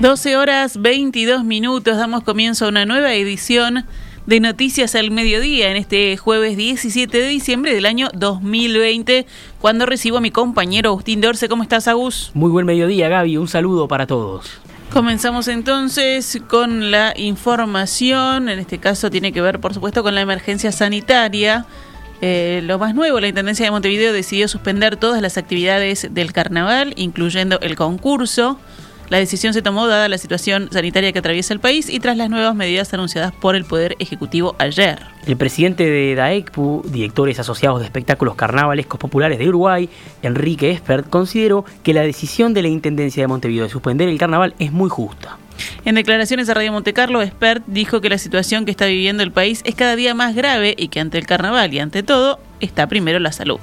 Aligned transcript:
12 0.00 0.36
horas 0.36 0.80
22 0.80 1.42
minutos, 1.42 1.96
damos 1.96 2.22
comienzo 2.22 2.66
a 2.66 2.68
una 2.68 2.86
nueva 2.86 3.14
edición 3.14 3.84
de 4.26 4.38
Noticias 4.38 4.94
al 4.94 5.10
Mediodía 5.10 5.72
en 5.72 5.76
este 5.76 6.16
jueves 6.16 6.56
17 6.56 7.18
de 7.18 7.26
diciembre 7.26 7.74
del 7.74 7.84
año 7.84 8.08
2020, 8.14 9.26
cuando 9.60 9.86
recibo 9.86 10.18
a 10.18 10.20
mi 10.20 10.30
compañero 10.30 10.90
Agustín 10.90 11.20
Dorce. 11.20 11.48
¿Cómo 11.48 11.64
estás, 11.64 11.88
Agus? 11.88 12.30
Muy 12.34 12.48
buen 12.48 12.64
mediodía, 12.64 13.08
Gaby. 13.08 13.38
Un 13.38 13.48
saludo 13.48 13.88
para 13.88 14.06
todos. 14.06 14.60
Comenzamos 14.92 15.48
entonces 15.48 16.40
con 16.46 16.92
la 16.92 17.12
información, 17.16 18.48
en 18.48 18.60
este 18.60 18.78
caso 18.78 19.10
tiene 19.10 19.32
que 19.32 19.40
ver 19.40 19.58
por 19.58 19.74
supuesto 19.74 20.04
con 20.04 20.14
la 20.14 20.20
emergencia 20.20 20.70
sanitaria. 20.70 21.66
Eh, 22.20 22.60
lo 22.62 22.78
más 22.78 22.94
nuevo, 22.94 23.18
la 23.18 23.26
Intendencia 23.26 23.64
de 23.64 23.72
Montevideo 23.72 24.12
decidió 24.12 24.46
suspender 24.46 24.96
todas 24.96 25.20
las 25.20 25.36
actividades 25.38 26.06
del 26.12 26.32
carnaval, 26.32 26.94
incluyendo 26.96 27.58
el 27.62 27.74
concurso. 27.74 28.60
La 29.08 29.18
decisión 29.18 29.54
se 29.54 29.62
tomó 29.62 29.86
dada 29.86 30.08
la 30.08 30.18
situación 30.18 30.68
sanitaria 30.70 31.12
que 31.12 31.20
atraviesa 31.20 31.54
el 31.54 31.60
país 31.60 31.88
y 31.88 31.98
tras 31.98 32.16
las 32.16 32.28
nuevas 32.28 32.54
medidas 32.54 32.92
anunciadas 32.92 33.32
por 33.32 33.56
el 33.56 33.64
Poder 33.64 33.96
Ejecutivo 33.98 34.54
ayer. 34.58 34.98
El 35.26 35.36
presidente 35.36 35.84
de 35.84 36.14
DAECPU, 36.14 36.82
Directores 36.86 37.38
Asociados 37.38 37.80
de 37.80 37.86
Espectáculos 37.86 38.34
Carnavalescos 38.34 39.00
Populares 39.00 39.38
de 39.38 39.48
Uruguay, 39.48 39.88
Enrique 40.22 40.70
Espert, 40.70 41.08
consideró 41.08 41.64
que 41.82 41.94
la 41.94 42.02
decisión 42.02 42.52
de 42.52 42.62
la 42.62 42.68
Intendencia 42.68 43.22
de 43.22 43.28
Montevideo 43.28 43.64
de 43.64 43.70
suspender 43.70 44.08
el 44.08 44.18
carnaval 44.18 44.54
es 44.58 44.72
muy 44.72 44.90
justa. 44.90 45.38
En 45.84 45.94
declaraciones 45.94 46.48
a 46.48 46.54
Radio 46.54 46.72
Montecarlo, 46.72 47.22
Espert 47.22 47.64
dijo 47.66 48.00
que 48.00 48.10
la 48.10 48.18
situación 48.18 48.64
que 48.64 48.70
está 48.70 48.86
viviendo 48.86 49.22
el 49.22 49.32
país 49.32 49.62
es 49.64 49.74
cada 49.74 49.96
día 49.96 50.14
más 50.14 50.34
grave 50.34 50.74
y 50.76 50.88
que 50.88 51.00
ante 51.00 51.18
el 51.18 51.26
carnaval 51.26 51.72
y 51.72 51.78
ante 51.78 52.02
todo 52.02 52.38
está 52.60 52.86
primero 52.86 53.18
la 53.18 53.32
salud. 53.32 53.58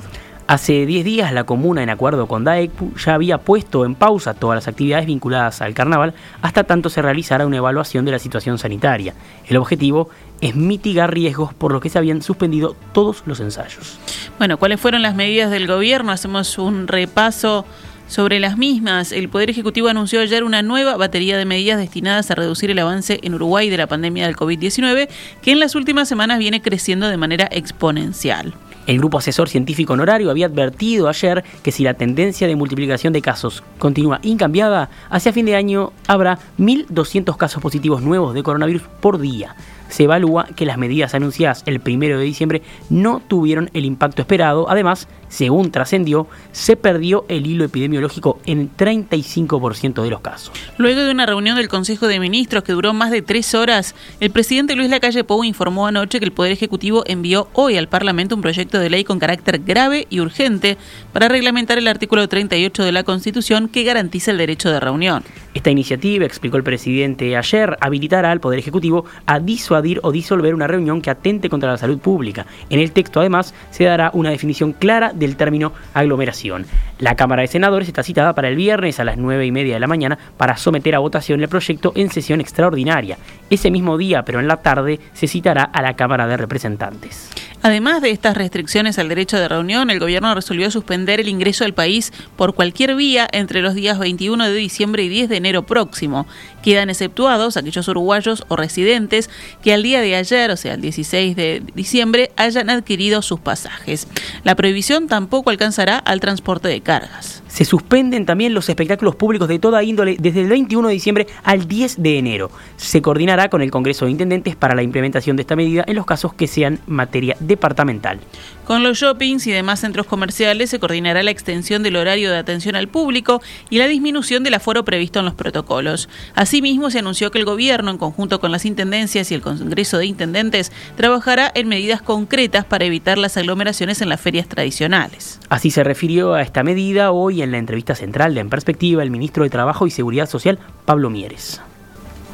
Hace 0.47 0.85
10 0.85 1.03
días 1.03 1.33
la 1.33 1.43
comuna, 1.43 1.81
en 1.81 1.89
acuerdo 1.89 2.27
con 2.27 2.43
DAECPU, 2.43 2.95
ya 2.97 3.15
había 3.15 3.39
puesto 3.39 3.83
en 3.83 3.95
pausa 3.95 4.35
todas 4.35 4.55
las 4.55 4.67
actividades 4.67 5.07
vinculadas 5.07 5.59
al 5.61 5.73
carnaval 5.73 6.13
hasta 6.43 6.65
tanto 6.65 6.91
se 6.91 7.01
realizara 7.01 7.47
una 7.47 7.57
evaluación 7.57 8.05
de 8.05 8.11
la 8.11 8.19
situación 8.19 8.59
sanitaria. 8.59 9.15
El 9.47 9.57
objetivo 9.57 10.09
es 10.41 10.55
mitigar 10.55 11.11
riesgos 11.11 11.51
por 11.55 11.71
lo 11.71 11.79
que 11.79 11.89
se 11.89 11.97
habían 11.97 12.21
suspendido 12.21 12.75
todos 12.93 13.23
los 13.25 13.39
ensayos. 13.39 13.97
Bueno, 14.37 14.57
¿cuáles 14.57 14.79
fueron 14.79 15.01
las 15.01 15.15
medidas 15.15 15.49
del 15.49 15.65
gobierno? 15.65 16.11
Hacemos 16.11 16.59
un 16.59 16.87
repaso 16.87 17.65
sobre 18.07 18.39
las 18.39 18.55
mismas. 18.55 19.13
El 19.13 19.29
Poder 19.29 19.49
Ejecutivo 19.49 19.87
anunció 19.87 20.21
ayer 20.21 20.43
una 20.43 20.61
nueva 20.61 20.95
batería 20.95 21.39
de 21.39 21.45
medidas 21.45 21.79
destinadas 21.79 22.29
a 22.29 22.35
reducir 22.35 22.69
el 22.69 22.77
avance 22.77 23.19
en 23.23 23.33
Uruguay 23.33 23.71
de 23.71 23.77
la 23.77 23.87
pandemia 23.87 24.27
del 24.27 24.35
COVID-19, 24.35 25.09
que 25.41 25.51
en 25.51 25.59
las 25.59 25.73
últimas 25.73 26.07
semanas 26.07 26.37
viene 26.37 26.61
creciendo 26.61 27.07
de 27.07 27.17
manera 27.17 27.47
exponencial. 27.51 28.53
El 28.87 28.99
Grupo 28.99 29.17
Asesor 29.17 29.49
Científico 29.49 29.93
Honorario 29.93 30.29
había 30.29 30.45
advertido 30.45 31.07
ayer 31.07 31.43
que 31.63 31.71
si 31.71 31.83
la 31.83 31.95
tendencia 31.95 32.47
de 32.47 32.55
multiplicación 32.55 33.13
de 33.13 33.21
casos 33.21 33.63
continúa 33.79 34.19
incambiada, 34.21 34.89
hacia 35.09 35.33
fin 35.33 35.45
de 35.45 35.55
año 35.55 35.91
habrá 36.07 36.37
1.200 36.59 37.35
casos 37.37 37.61
positivos 37.61 38.01
nuevos 38.01 38.33
de 38.33 38.43
coronavirus 38.43 38.83
por 39.01 39.19
día 39.19 39.55
se 39.89 40.03
evalúa 40.03 40.47
que 40.55 40.65
las 40.65 40.77
medidas 40.77 41.13
anunciadas 41.13 41.63
el 41.65 41.79
primero 41.79 42.17
de 42.17 42.25
diciembre 42.25 42.61
no 42.89 43.21
tuvieron 43.27 43.69
el 43.73 43.85
impacto 43.85 44.21
esperado. 44.21 44.69
Además, 44.69 45.07
según 45.27 45.71
trascendió, 45.71 46.27
se 46.51 46.75
perdió 46.75 47.25
el 47.27 47.45
hilo 47.45 47.65
epidemiológico 47.65 48.39
en 48.45 48.69
35% 48.75 50.01
de 50.01 50.09
los 50.09 50.21
casos. 50.21 50.53
Luego 50.77 51.01
de 51.01 51.11
una 51.11 51.25
reunión 51.25 51.57
del 51.57 51.67
Consejo 51.67 52.07
de 52.07 52.19
Ministros 52.19 52.63
que 52.63 52.73
duró 52.73 52.93
más 52.93 53.11
de 53.11 53.21
tres 53.21 53.53
horas, 53.53 53.95
el 54.19 54.31
presidente 54.31 54.75
Luis 54.75 54.89
Lacalle 54.89 55.23
Pou 55.23 55.43
informó 55.43 55.87
anoche 55.87 56.19
que 56.19 56.25
el 56.25 56.31
Poder 56.31 56.51
Ejecutivo 56.51 57.03
envió 57.05 57.47
hoy 57.53 57.77
al 57.77 57.87
Parlamento 57.87 58.35
un 58.35 58.41
proyecto 58.41 58.79
de 58.79 58.89
ley 58.89 59.03
con 59.03 59.19
carácter 59.19 59.59
grave 59.59 60.07
y 60.09 60.19
urgente 60.19 60.77
para 61.13 61.27
reglamentar 61.27 61.77
el 61.77 61.87
artículo 61.87 62.27
38 62.27 62.83
de 62.83 62.91
la 62.91 63.03
Constitución 63.03 63.67
que 63.67 63.83
garantiza 63.83 64.31
el 64.31 64.37
derecho 64.37 64.69
de 64.71 64.79
reunión. 64.79 65.23
Esta 65.53 65.69
iniciativa, 65.69 66.25
explicó 66.25 66.57
el 66.57 66.63
presidente 66.63 67.35
ayer, 67.35 67.77
habilitará 67.79 68.31
al 68.31 68.39
Poder 68.39 68.59
Ejecutivo 68.59 69.05
a 69.25 69.39
disuadir 69.39 69.74
o 70.03 70.11
disolver 70.11 70.55
una 70.55 70.67
reunión 70.67 71.01
que 71.01 71.09
atente 71.09 71.49
contra 71.49 71.71
la 71.71 71.77
salud 71.77 71.99
pública. 71.99 72.45
En 72.69 72.79
el 72.79 72.91
texto, 72.91 73.19
además, 73.19 73.53
se 73.71 73.83
dará 73.83 74.11
una 74.13 74.29
definición 74.29 74.73
clara 74.73 75.11
del 75.13 75.35
término 75.35 75.73
aglomeración. 75.93 76.65
La 76.99 77.15
Cámara 77.15 77.41
de 77.41 77.47
Senadores 77.47 77.87
está 77.87 78.03
citada 78.03 78.33
para 78.33 78.47
el 78.47 78.55
viernes 78.55 78.99
a 78.99 79.03
las 79.03 79.17
9 79.17 79.45
y 79.45 79.51
media 79.51 79.73
de 79.73 79.79
la 79.79 79.87
mañana 79.87 80.17
para 80.37 80.57
someter 80.57 80.95
a 80.95 80.99
votación 80.99 81.41
el 81.41 81.49
proyecto 81.49 81.91
en 81.95 82.09
sesión 82.09 82.41
extraordinaria. 82.41 83.17
Ese 83.49 83.71
mismo 83.71 83.97
día, 83.97 84.23
pero 84.23 84.39
en 84.39 84.47
la 84.47 84.57
tarde, 84.57 84.99
se 85.13 85.27
citará 85.27 85.63
a 85.63 85.81
la 85.81 85.95
Cámara 85.95 86.27
de 86.27 86.37
Representantes. 86.37 87.29
Además 87.65 88.03
de 88.03 88.11
estas 88.11 88.37
restricciones 88.37 88.99
al 88.99 89.09
derecho 89.09 89.39
de 89.39 89.47
reunión, 89.47 89.89
el 89.89 89.99
gobierno 89.99 90.35
resolvió 90.35 90.69
suspender 90.69 91.19
el 91.19 91.27
ingreso 91.27 91.65
al 91.65 91.73
país 91.73 92.13
por 92.35 92.53
cualquier 92.53 92.93
vía 92.93 93.27
entre 93.31 93.63
los 93.63 93.73
días 93.73 93.97
21 93.97 94.45
de 94.45 94.53
diciembre 94.53 95.01
y 95.01 95.09
10 95.09 95.29
de 95.29 95.37
enero 95.37 95.65
próximo. 95.65 96.27
Quedan 96.61 96.91
exceptuados 96.91 97.57
aquellos 97.57 97.87
uruguayos 97.87 98.43
o 98.49 98.55
residentes 98.55 99.31
que 99.63 99.73
al 99.73 99.81
día 99.81 100.01
de 100.01 100.15
ayer, 100.15 100.51
o 100.51 100.57
sea, 100.57 100.75
el 100.75 100.81
16 100.81 101.35
de 101.35 101.63
diciembre, 101.73 102.31
hayan 102.37 102.69
adquirido 102.69 103.23
sus 103.23 103.39
pasajes. 103.39 104.07
La 104.43 104.53
prohibición 104.53 105.07
tampoco 105.07 105.49
alcanzará 105.49 105.97
al 105.97 106.19
transporte 106.19 106.67
de 106.67 106.81
cargas. 106.81 107.41
Se 107.55 107.63
suspenden 107.63 108.25
también 108.25 108.53
los 108.53 108.67
espectáculos 108.67 109.15
públicos 109.15 109.47
de 109.47 109.59
toda 109.59 109.81
índole 109.81 110.17
desde 110.19 110.41
el 110.41 110.49
21 110.49 110.89
de 110.89 110.93
diciembre 110.93 111.27
al 111.41 111.69
10 111.69 112.03
de 112.03 112.17
enero. 112.17 112.51
Se 112.75 113.01
coordinará 113.01 113.47
con 113.47 113.61
el 113.61 113.71
Congreso 113.71 114.03
de 114.03 114.11
Intendentes 114.11 114.57
para 114.57 114.75
la 114.75 114.83
implementación 114.83 115.37
de 115.37 115.43
esta 115.43 115.55
medida 115.55 115.85
en 115.87 115.95
los 115.95 116.05
casos 116.05 116.33
que 116.33 116.47
sean 116.47 116.79
materia 116.85 117.37
departamental. 117.39 118.19
Con 118.65 118.81
los 118.81 118.97
shoppings 118.97 119.45
y 119.45 119.51
demás 119.51 119.81
centros 119.81 120.07
comerciales 120.07 120.71
se 120.71 120.79
coordinará 120.79 121.21
la 121.21 121.29
extensión 121.29 121.83
del 121.83 121.97
horario 121.97 122.31
de 122.31 122.37
atención 122.37 122.75
al 122.75 122.87
público 122.87 123.39
y 123.69 123.77
la 123.77 123.85
disminución 123.85 124.43
del 124.43 124.55
aforo 124.55 124.83
previsto 124.83 125.19
en 125.19 125.25
los 125.25 125.35
protocolos. 125.35 126.09
Asimismo, 126.33 126.89
se 126.89 126.97
anunció 126.97 127.29
que 127.29 127.37
el 127.37 127.45
gobierno, 127.45 127.91
en 127.91 127.99
conjunto 127.99 128.39
con 128.39 128.51
las 128.51 128.65
intendencias 128.65 129.29
y 129.29 129.35
el 129.35 129.41
Congreso 129.41 129.99
de 129.99 130.07
Intendentes, 130.07 130.71
trabajará 130.97 131.51
en 131.53 131.67
medidas 131.67 132.01
concretas 132.01 132.65
para 132.65 132.85
evitar 132.85 133.19
las 133.19 133.37
aglomeraciones 133.37 134.01
en 134.01 134.09
las 134.09 134.19
ferias 134.19 134.47
tradicionales. 134.47 135.39
Así 135.47 135.69
se 135.69 135.83
refirió 135.83 136.33
a 136.33 136.41
esta 136.41 136.63
medida 136.63 137.11
hoy 137.11 137.43
en 137.43 137.51
la 137.51 137.59
entrevista 137.59 137.93
central 137.93 138.33
de 138.33 138.41
En 138.41 138.49
Perspectiva 138.49 139.03
el 139.03 139.11
ministro 139.11 139.43
de 139.43 139.51
Trabajo 139.51 139.85
y 139.85 139.91
Seguridad 139.91 140.27
Social, 140.27 140.57
Pablo 140.85 141.11
Mieres. 141.11 141.61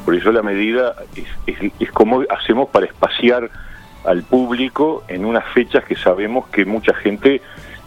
Por 0.06 0.14
eso 0.14 0.32
la 0.32 0.42
medida 0.42 0.94
es, 1.14 1.72
es 1.78 1.92
como 1.92 2.22
hacemos 2.30 2.70
para 2.70 2.86
espaciar 2.86 3.50
al 4.04 4.22
público 4.22 5.04
en 5.08 5.24
unas 5.24 5.44
fechas 5.52 5.84
que 5.84 5.96
sabemos 5.96 6.48
que 6.48 6.64
mucha 6.64 6.94
gente 6.94 7.40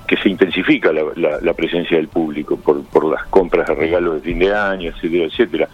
que 0.07 0.17
se 0.17 0.29
intensifica 0.29 0.91
la, 0.93 1.53
presencia 1.53 1.97
del 1.97 2.07
público 2.07 2.57
por, 2.57 2.83
por 2.85 3.05
las 3.05 3.25
compras 3.25 3.67
de 3.67 3.75
regalos 3.75 4.15
de 4.15 4.21
fin 4.21 4.39
de 4.39 4.53
año, 4.53 4.91
etcétera, 4.91 5.25
etcétera. 5.25 5.69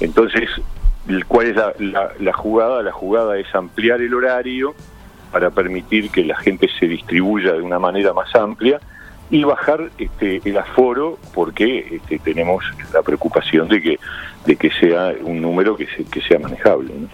Entonces, 0.00 0.50
¿cuál 1.28 1.46
es 1.46 1.56
la, 1.56 2.12
la, 2.18 2.32
jugada? 2.32 2.82
La 2.82 2.92
jugada 2.92 3.38
es 3.38 3.54
ampliar 3.54 4.00
el 4.00 4.12
horario 4.12 4.74
para 5.30 5.50
permitir 5.50 6.10
que 6.10 6.24
la 6.24 6.36
gente 6.36 6.68
se 6.80 6.88
distribuya 6.88 7.52
de 7.52 7.62
una 7.62 7.78
manera 7.78 8.12
más 8.12 8.34
amplia 8.34 8.80
y 9.30 9.44
bajar 9.44 9.90
este, 9.98 10.40
el 10.44 10.58
aforo 10.58 11.18
porque 11.34 11.96
este, 11.96 12.18
tenemos 12.18 12.64
la 12.92 13.02
preocupación 13.02 13.68
de 13.68 13.82
que 13.82 13.98
de 14.46 14.56
que 14.56 14.70
sea 14.70 15.12
un 15.22 15.42
número 15.42 15.76
que, 15.76 15.86
que 15.86 16.20
sea 16.22 16.38
manejable. 16.38 16.94
¿no? 16.94 17.08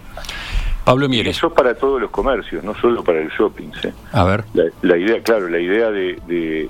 Pablo 0.85 1.09
Mieres. 1.09 1.37
Eso 1.37 1.53
para 1.53 1.75
todos 1.75 2.01
los 2.01 2.11
comercios, 2.11 2.65
no 2.65 2.75
solo 2.75 3.05
para 3.05 3.21
el 3.21 3.29
shopping. 3.31 3.71
A 4.13 4.25
ver. 4.25 4.45
La, 4.83 4.97
idea, 4.97 5.23
claro, 5.23 5.49
la 5.49 5.59
idea 5.59 5.91
de, 5.91 6.19
de, 6.27 6.69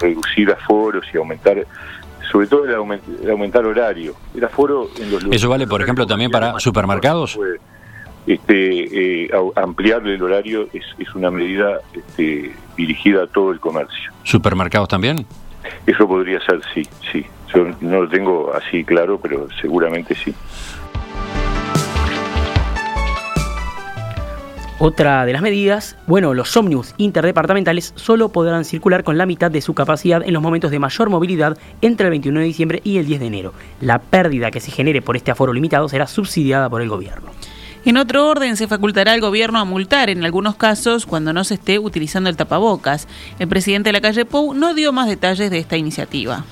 reducir 0.00 0.50
aforos 0.50 1.04
y 1.12 1.18
aumentar, 1.18 1.66
sobre 2.30 2.46
todo 2.46 2.64
el, 2.64 3.30
aumentar 3.30 3.66
horario. 3.66 4.14
El 4.34 4.44
aforo 4.44 4.88
en 4.98 5.10
los 5.10 5.24
¿Eso 5.30 5.48
vale, 5.48 5.66
por 5.66 5.82
ejemplo, 5.82 6.06
también 6.06 6.30
para 6.30 6.58
supermercados? 6.58 7.38
Este, 8.26 9.24
eh, 9.24 9.30
ampliarle 9.54 10.14
el 10.14 10.22
horario 10.22 10.66
es, 10.72 10.84
es 10.98 11.14
una 11.14 11.30
medida 11.30 11.80
este, 11.92 12.54
dirigida 12.74 13.24
a 13.24 13.26
todo 13.26 13.52
el 13.52 13.60
comercio. 13.60 14.12
¿Supermercados 14.22 14.88
también? 14.88 15.26
Eso 15.86 16.08
podría 16.08 16.40
ser, 16.40 16.60
sí, 16.72 16.82
sí. 17.12 17.24
Yo 17.54 17.66
no 17.82 18.02
lo 18.02 18.08
tengo 18.08 18.52
así 18.54 18.82
claro, 18.82 19.20
pero 19.20 19.46
seguramente 19.60 20.14
sí. 20.14 20.34
Otra 24.80 25.24
de 25.24 25.32
las 25.32 25.40
medidas, 25.40 25.96
bueno, 26.08 26.34
los 26.34 26.56
ómnibus 26.56 26.94
interdepartamentales 26.96 27.92
solo 27.94 28.30
podrán 28.30 28.64
circular 28.64 29.04
con 29.04 29.16
la 29.16 29.24
mitad 29.24 29.48
de 29.48 29.60
su 29.60 29.72
capacidad 29.72 30.20
en 30.26 30.32
los 30.32 30.42
momentos 30.42 30.72
de 30.72 30.80
mayor 30.80 31.10
movilidad 31.10 31.56
entre 31.80 32.06
el 32.06 32.10
21 32.10 32.40
de 32.40 32.46
diciembre 32.46 32.80
y 32.82 32.98
el 32.98 33.06
10 33.06 33.20
de 33.20 33.26
enero. 33.26 33.54
La 33.80 34.00
pérdida 34.00 34.50
que 34.50 34.58
se 34.58 34.72
genere 34.72 35.00
por 35.00 35.16
este 35.16 35.30
aforo 35.30 35.52
limitado 35.52 35.88
será 35.88 36.08
subsidiada 36.08 36.68
por 36.68 36.82
el 36.82 36.88
gobierno. 36.88 37.30
En 37.84 37.98
otro 37.98 38.26
orden, 38.26 38.56
se 38.56 38.66
facultará 38.66 39.12
al 39.12 39.20
gobierno 39.20 39.60
a 39.60 39.64
multar 39.64 40.10
en 40.10 40.24
algunos 40.24 40.56
casos 40.56 41.06
cuando 41.06 41.32
no 41.32 41.44
se 41.44 41.54
esté 41.54 41.78
utilizando 41.78 42.28
el 42.28 42.36
tapabocas. 42.36 43.06
El 43.38 43.46
presidente 43.46 43.90
de 43.90 43.92
la 43.92 44.00
calle 44.00 44.24
Pou 44.24 44.54
no 44.54 44.74
dio 44.74 44.90
más 44.90 45.06
detalles 45.06 45.50
de 45.50 45.58
esta 45.58 45.76
iniciativa. 45.76 46.44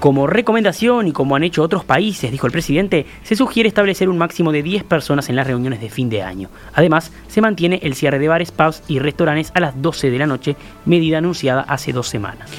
Como 0.00 0.26
recomendación 0.26 1.08
y 1.08 1.12
como 1.12 1.36
han 1.36 1.44
hecho 1.44 1.62
otros 1.62 1.84
países, 1.84 2.32
dijo 2.32 2.46
el 2.46 2.54
presidente, 2.54 3.04
se 3.22 3.36
sugiere 3.36 3.68
establecer 3.68 4.08
un 4.08 4.16
máximo 4.16 4.50
de 4.50 4.62
10 4.62 4.84
personas 4.84 5.28
en 5.28 5.36
las 5.36 5.46
reuniones 5.46 5.78
de 5.78 5.90
fin 5.90 6.08
de 6.08 6.22
año. 6.22 6.48
Además, 6.72 7.12
se 7.28 7.42
mantiene 7.42 7.80
el 7.82 7.94
cierre 7.94 8.18
de 8.18 8.28
bares, 8.28 8.50
pubs 8.50 8.82
y 8.88 8.98
restaurantes 8.98 9.52
a 9.54 9.60
las 9.60 9.82
12 9.82 10.10
de 10.10 10.18
la 10.18 10.26
noche, 10.26 10.56
medida 10.86 11.18
anunciada 11.18 11.60
hace 11.68 11.92
dos 11.92 12.08
semanas. 12.08 12.50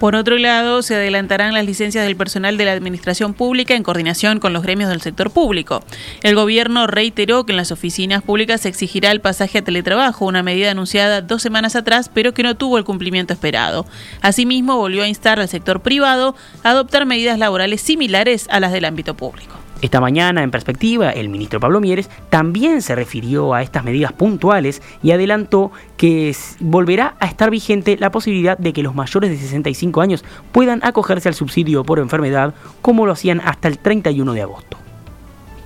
Por 0.00 0.14
otro 0.14 0.36
lado, 0.36 0.82
se 0.82 0.94
adelantarán 0.94 1.54
las 1.54 1.64
licencias 1.64 2.04
del 2.04 2.16
personal 2.16 2.58
de 2.58 2.66
la 2.66 2.72
administración 2.72 3.32
pública 3.32 3.74
en 3.74 3.82
coordinación 3.82 4.40
con 4.40 4.52
los 4.52 4.62
gremios 4.62 4.90
del 4.90 5.00
sector 5.00 5.30
público. 5.30 5.82
El 6.22 6.34
gobierno 6.34 6.86
reiteró 6.86 7.46
que 7.46 7.52
en 7.52 7.56
las 7.56 7.72
oficinas 7.72 8.22
públicas 8.22 8.60
se 8.60 8.68
exigirá 8.68 9.10
el 9.10 9.22
pasaje 9.22 9.58
a 9.58 9.64
teletrabajo, 9.64 10.26
una 10.26 10.42
medida 10.42 10.70
anunciada 10.70 11.22
dos 11.22 11.40
semanas 11.40 11.76
atrás, 11.76 12.10
pero 12.12 12.34
que 12.34 12.42
no 12.42 12.56
tuvo 12.56 12.76
el 12.76 12.84
cumplimiento 12.84 13.32
esperado. 13.32 13.86
Asimismo, 14.20 14.76
volvió 14.76 15.02
a 15.02 15.08
instar 15.08 15.40
al 15.40 15.48
sector 15.48 15.80
privado 15.80 16.36
a 16.62 16.70
adoptar 16.70 17.06
medidas 17.06 17.38
laborales 17.38 17.80
similares 17.80 18.48
a 18.50 18.60
las 18.60 18.72
del 18.72 18.84
ámbito 18.84 19.16
público. 19.16 19.65
Esta 19.86 20.00
mañana, 20.00 20.42
en 20.42 20.50
perspectiva, 20.50 21.10
el 21.10 21.28
ministro 21.28 21.60
Pablo 21.60 21.80
Mieres 21.80 22.10
también 22.28 22.82
se 22.82 22.96
refirió 22.96 23.54
a 23.54 23.62
estas 23.62 23.84
medidas 23.84 24.12
puntuales 24.12 24.82
y 25.00 25.12
adelantó 25.12 25.70
que 25.96 26.34
volverá 26.58 27.14
a 27.20 27.26
estar 27.26 27.50
vigente 27.50 27.96
la 27.96 28.10
posibilidad 28.10 28.58
de 28.58 28.72
que 28.72 28.82
los 28.82 28.96
mayores 28.96 29.30
de 29.30 29.36
65 29.36 30.00
años 30.00 30.24
puedan 30.50 30.80
acogerse 30.82 31.28
al 31.28 31.36
subsidio 31.36 31.84
por 31.84 32.00
enfermedad 32.00 32.52
como 32.82 33.06
lo 33.06 33.12
hacían 33.12 33.40
hasta 33.44 33.68
el 33.68 33.78
31 33.78 34.32
de 34.32 34.42
agosto. 34.42 34.76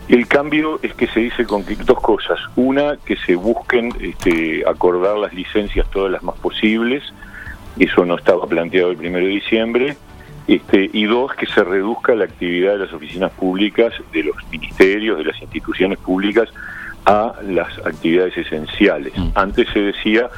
El 0.08 0.28
cambio 0.28 0.78
es 0.82 0.92
que 0.92 1.06
se 1.06 1.20
dice 1.20 1.46
con 1.46 1.64
dos 1.86 2.00
cosas. 2.02 2.38
Una, 2.56 2.98
que 2.98 3.16
se 3.16 3.36
busquen 3.36 3.90
este, 4.02 4.64
acordar 4.68 5.16
las 5.16 5.32
licencias 5.32 5.90
todas 5.90 6.12
las 6.12 6.22
más 6.22 6.36
posibles. 6.40 7.02
Eso 7.78 8.04
no 8.04 8.16
estaba 8.16 8.46
planteado 8.46 8.90
el 8.90 8.98
1 8.98 9.16
de 9.16 9.26
diciembre 9.28 9.96
este, 10.50 10.90
y 10.92 11.04
dos, 11.04 11.32
que 11.34 11.46
se 11.46 11.62
reduzca 11.62 12.12
la 12.12 12.24
actividad 12.24 12.72
de 12.72 12.78
las 12.78 12.92
oficinas 12.92 13.30
públicas, 13.30 13.92
de 14.12 14.24
los 14.24 14.36
ministerios, 14.50 15.18
de 15.18 15.24
las 15.24 15.40
instituciones 15.40 15.96
públicas 15.98 16.48
a 17.06 17.34
las 17.46 17.78
actividades 17.86 18.36
esenciales. 18.36 19.16
Mm. 19.16 19.28
Antes 19.36 19.68
se 19.72 19.78
decía 19.78 20.28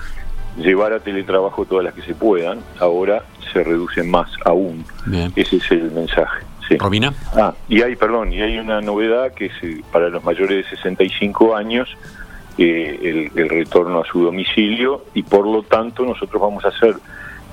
llevar 0.58 0.92
a 0.92 1.00
teletrabajo 1.00 1.64
todas 1.64 1.86
las 1.86 1.94
que 1.94 2.02
se 2.02 2.14
puedan, 2.14 2.58
ahora 2.78 3.24
se 3.54 3.64
reducen 3.64 4.10
más 4.10 4.30
aún. 4.44 4.84
Ese 5.34 5.56
es 5.56 5.70
el 5.70 5.90
mensaje. 5.92 6.44
Sí. 6.68 6.76
¿Romina? 6.76 7.14
Ah, 7.34 7.54
y 7.70 7.80
hay, 7.80 7.96
perdón, 7.96 8.34
y 8.34 8.42
hay 8.42 8.58
una 8.58 8.82
novedad 8.82 9.32
que 9.32 9.46
es 9.46 9.54
eh, 9.62 9.80
para 9.90 10.10
los 10.10 10.22
mayores 10.22 10.62
de 10.62 10.76
65 10.76 11.56
años, 11.56 11.88
eh, 12.58 13.30
el 13.34 13.48
retorno 13.48 14.00
a 14.00 14.04
su 14.04 14.24
domicilio, 14.24 15.06
y 15.14 15.22
por 15.22 15.46
lo 15.46 15.62
tanto 15.62 16.04
nosotros 16.04 16.42
vamos 16.42 16.66
a 16.66 16.68
hacer 16.68 16.96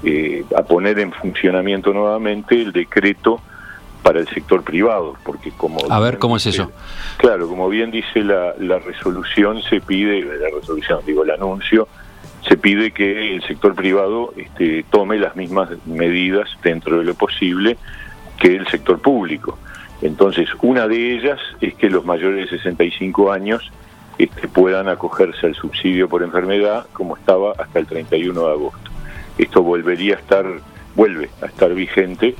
eh, 0.03 0.45
a 0.55 0.63
poner 0.63 0.99
en 0.99 1.11
funcionamiento 1.11 1.93
nuevamente 1.93 2.61
el 2.61 2.71
decreto 2.71 3.41
para 4.03 4.19
el 4.19 4.27
sector 4.29 4.63
privado, 4.63 5.15
porque 5.23 5.51
como... 5.51 5.79
A 5.89 5.99
ver, 5.99 6.19
¿cómo 6.19 6.37
es 6.37 6.45
eso? 6.45 6.71
Claro, 7.17 7.47
como 7.47 7.67
bien 7.67 7.91
dice 7.91 8.23
la, 8.23 8.53
la 8.57 8.79
resolución, 8.79 9.61
se 9.63 9.81
pide, 9.81 10.21
la 10.21 10.49
resolución, 10.55 11.01
digo, 11.05 11.23
el 11.23 11.31
anuncio, 11.31 11.87
se 12.47 12.55
pide 12.55 12.91
que 12.91 13.35
el 13.35 13.43
sector 13.43 13.75
privado 13.75 14.33
este, 14.37 14.85
tome 14.89 15.17
las 15.17 15.35
mismas 15.35 15.69
medidas 15.85 16.49
dentro 16.63 16.99
de 16.99 17.03
lo 17.03 17.13
posible 17.13 17.77
que 18.39 18.55
el 18.55 18.67
sector 18.67 19.01
público. 19.01 19.59
Entonces, 20.01 20.47
una 20.61 20.87
de 20.87 21.15
ellas 21.15 21.39
es 21.59 21.75
que 21.75 21.89
los 21.89 22.05
mayores 22.05 22.49
de 22.49 22.57
65 22.57 23.33
años 23.33 23.69
este, 24.17 24.47
puedan 24.47 24.87
acogerse 24.87 25.45
al 25.45 25.55
subsidio 25.55 26.07
por 26.07 26.23
enfermedad 26.23 26.87
como 26.93 27.17
estaba 27.17 27.51
hasta 27.57 27.79
el 27.79 27.85
31 27.85 28.41
de 28.41 28.51
agosto 28.51 28.88
esto 29.39 29.63
volvería 29.63 30.15
a 30.15 30.19
estar, 30.19 30.45
vuelve 30.95 31.29
a 31.41 31.47
estar 31.47 31.73
vigente 31.73 32.35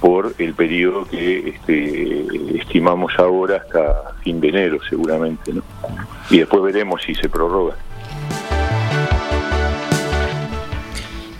por 0.00 0.34
el 0.38 0.54
periodo 0.54 1.06
que 1.06 1.48
este, 1.48 2.58
estimamos 2.58 3.12
ahora 3.18 3.56
hasta 3.56 4.14
fin 4.22 4.40
de 4.40 4.48
enero 4.48 4.78
seguramente, 4.88 5.52
¿no? 5.52 5.62
Y 6.30 6.38
después 6.38 6.62
veremos 6.62 7.02
si 7.02 7.14
se 7.14 7.28
prorroga. 7.28 7.76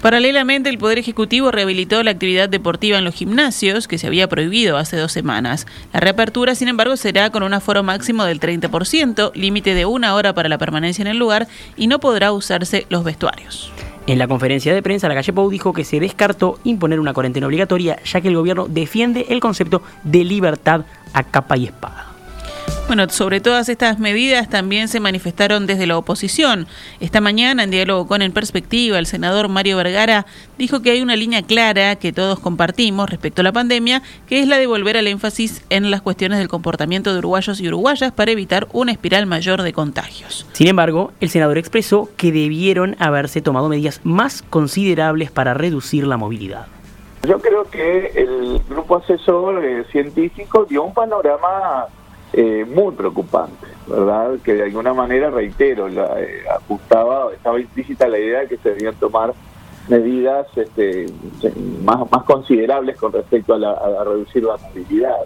Paralelamente, 0.06 0.70
el 0.70 0.78
Poder 0.78 0.98
Ejecutivo 0.98 1.50
rehabilitó 1.50 2.00
la 2.04 2.12
actividad 2.12 2.48
deportiva 2.48 2.96
en 2.96 3.04
los 3.04 3.12
gimnasios, 3.12 3.88
que 3.88 3.98
se 3.98 4.06
había 4.06 4.28
prohibido 4.28 4.76
hace 4.76 4.96
dos 4.96 5.10
semanas. 5.10 5.66
La 5.92 5.98
reapertura, 5.98 6.54
sin 6.54 6.68
embargo, 6.68 6.96
será 6.96 7.30
con 7.30 7.42
un 7.42 7.52
aforo 7.52 7.82
máximo 7.82 8.24
del 8.24 8.38
30%, 8.38 9.32
límite 9.34 9.74
de 9.74 9.84
una 9.84 10.14
hora 10.14 10.32
para 10.32 10.48
la 10.48 10.58
permanencia 10.58 11.02
en 11.02 11.08
el 11.08 11.18
lugar, 11.18 11.48
y 11.76 11.88
no 11.88 11.98
podrá 11.98 12.30
usarse 12.30 12.86
los 12.88 13.02
vestuarios. 13.02 13.72
En 14.06 14.20
la 14.20 14.28
conferencia 14.28 14.72
de 14.72 14.80
prensa, 14.80 15.08
la 15.08 15.16
calle 15.16 15.32
Pou 15.32 15.50
dijo 15.50 15.72
que 15.72 15.82
se 15.82 15.98
descartó 15.98 16.60
imponer 16.62 17.00
una 17.00 17.12
cuarentena 17.12 17.48
obligatoria, 17.48 17.98
ya 18.04 18.20
que 18.20 18.28
el 18.28 18.36
gobierno 18.36 18.68
defiende 18.68 19.26
el 19.30 19.40
concepto 19.40 19.82
de 20.04 20.22
libertad 20.22 20.82
a 21.14 21.24
capa 21.24 21.56
y 21.56 21.64
espada. 21.64 22.05
Bueno, 22.86 23.08
sobre 23.08 23.40
todas 23.40 23.68
estas 23.68 23.98
medidas 23.98 24.48
también 24.48 24.86
se 24.86 25.00
manifestaron 25.00 25.66
desde 25.66 25.88
la 25.88 25.98
oposición. 25.98 26.68
Esta 27.00 27.20
mañana, 27.20 27.64
en 27.64 27.72
diálogo 27.72 28.06
con 28.06 28.22
En 28.22 28.30
Perspectiva, 28.30 28.96
el 29.00 29.06
senador 29.06 29.48
Mario 29.48 29.76
Vergara 29.76 30.24
dijo 30.56 30.82
que 30.82 30.92
hay 30.92 31.02
una 31.02 31.16
línea 31.16 31.42
clara 31.42 31.96
que 31.96 32.12
todos 32.12 32.38
compartimos 32.38 33.10
respecto 33.10 33.40
a 33.40 33.44
la 33.44 33.50
pandemia, 33.50 34.02
que 34.28 34.38
es 34.38 34.46
la 34.46 34.58
de 34.58 34.68
volver 34.68 34.96
al 34.96 35.08
énfasis 35.08 35.64
en 35.68 35.90
las 35.90 36.00
cuestiones 36.00 36.38
del 36.38 36.46
comportamiento 36.46 37.12
de 37.12 37.18
uruguayos 37.18 37.60
y 37.60 37.66
uruguayas 37.66 38.12
para 38.12 38.30
evitar 38.30 38.68
una 38.72 38.92
espiral 38.92 39.26
mayor 39.26 39.62
de 39.62 39.72
contagios. 39.72 40.46
Sin 40.52 40.68
embargo, 40.68 41.12
el 41.20 41.30
senador 41.30 41.58
expresó 41.58 42.08
que 42.16 42.30
debieron 42.30 42.94
haberse 43.00 43.40
tomado 43.40 43.68
medidas 43.68 44.00
más 44.04 44.42
considerables 44.42 45.32
para 45.32 45.54
reducir 45.54 46.06
la 46.06 46.18
movilidad. 46.18 46.68
Yo 47.26 47.40
creo 47.40 47.64
que 47.68 48.12
el 48.14 48.60
grupo 48.68 48.98
asesor 48.98 49.64
eh, 49.64 49.84
científico 49.90 50.64
dio 50.66 50.84
un 50.84 50.94
panorama 50.94 51.86
eh, 52.32 52.64
muy 52.64 52.92
preocupante, 52.92 53.66
¿verdad? 53.86 54.38
Que 54.44 54.54
de 54.54 54.64
alguna 54.64 54.92
manera, 54.92 55.30
reitero, 55.30 55.88
la, 55.88 56.20
eh, 56.20 56.42
ajustaba, 56.50 57.32
estaba 57.32 57.60
implícita 57.60 58.08
la 58.08 58.18
idea 58.18 58.40
de 58.40 58.48
que 58.48 58.56
se 58.58 58.70
debían 58.70 58.94
tomar 58.96 59.32
medidas 59.88 60.46
este, 60.56 61.06
más, 61.84 62.10
más 62.10 62.24
considerables 62.24 62.96
con 62.96 63.12
respecto 63.12 63.54
a, 63.54 63.58
la, 63.58 64.04
reducir 64.04 64.42
la 64.44 64.56
movilidad. 64.56 65.16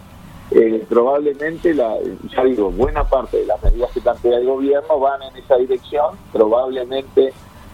Eh, 0.51 0.85
probablemente, 0.89 1.73
la, 1.73 1.97
ya 2.29 2.45
digo, 2.45 2.71
buena 2.71 3.05
parte 3.05 3.39
de 3.39 3.47
las 3.47 3.63
medidas 3.63 3.91
que 3.93 4.01
plantea 4.01 4.39
el 4.39 4.47
gobierno 4.47 4.99
van 4.99 5.23
en 5.23 5.37
esa 5.37 5.57
dirección, 5.57 6.17
probablemente 6.33 7.33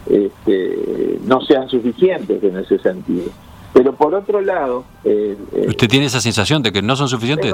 este, 0.08 1.18
no 1.24 1.40
sean 1.40 1.68
suficientes 1.68 2.42
en 2.42 2.58
ese 2.58 2.78
sentido. 2.78 3.30
Pero 3.76 3.92
por 3.92 4.14
otro 4.14 4.40
lado... 4.40 4.86
Eh, 5.04 5.36
eh, 5.52 5.66
¿Usted 5.68 5.86
tiene 5.86 6.06
esa 6.06 6.22
sensación 6.22 6.62
de 6.62 6.72
que 6.72 6.80
no 6.80 6.96
son 6.96 7.10
suficientes? 7.10 7.52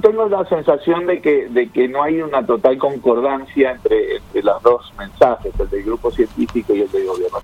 Tengo, 0.00 0.28
la 0.28 0.44
sensación 0.44 1.04
de 1.04 1.20
que, 1.20 1.48
de 1.48 1.68
que 1.68 1.88
no 1.88 2.00
hay 2.00 2.22
una 2.22 2.46
total 2.46 2.78
concordancia 2.78 3.72
entre, 3.72 4.18
entre 4.18 4.42
los 4.44 4.62
dos 4.62 4.92
mensajes, 4.96 5.52
el 5.58 5.68
del 5.68 5.82
grupo 5.82 6.12
científico 6.12 6.76
y 6.76 6.82
el 6.82 6.90
del 6.92 7.06
gobierno. 7.06 7.38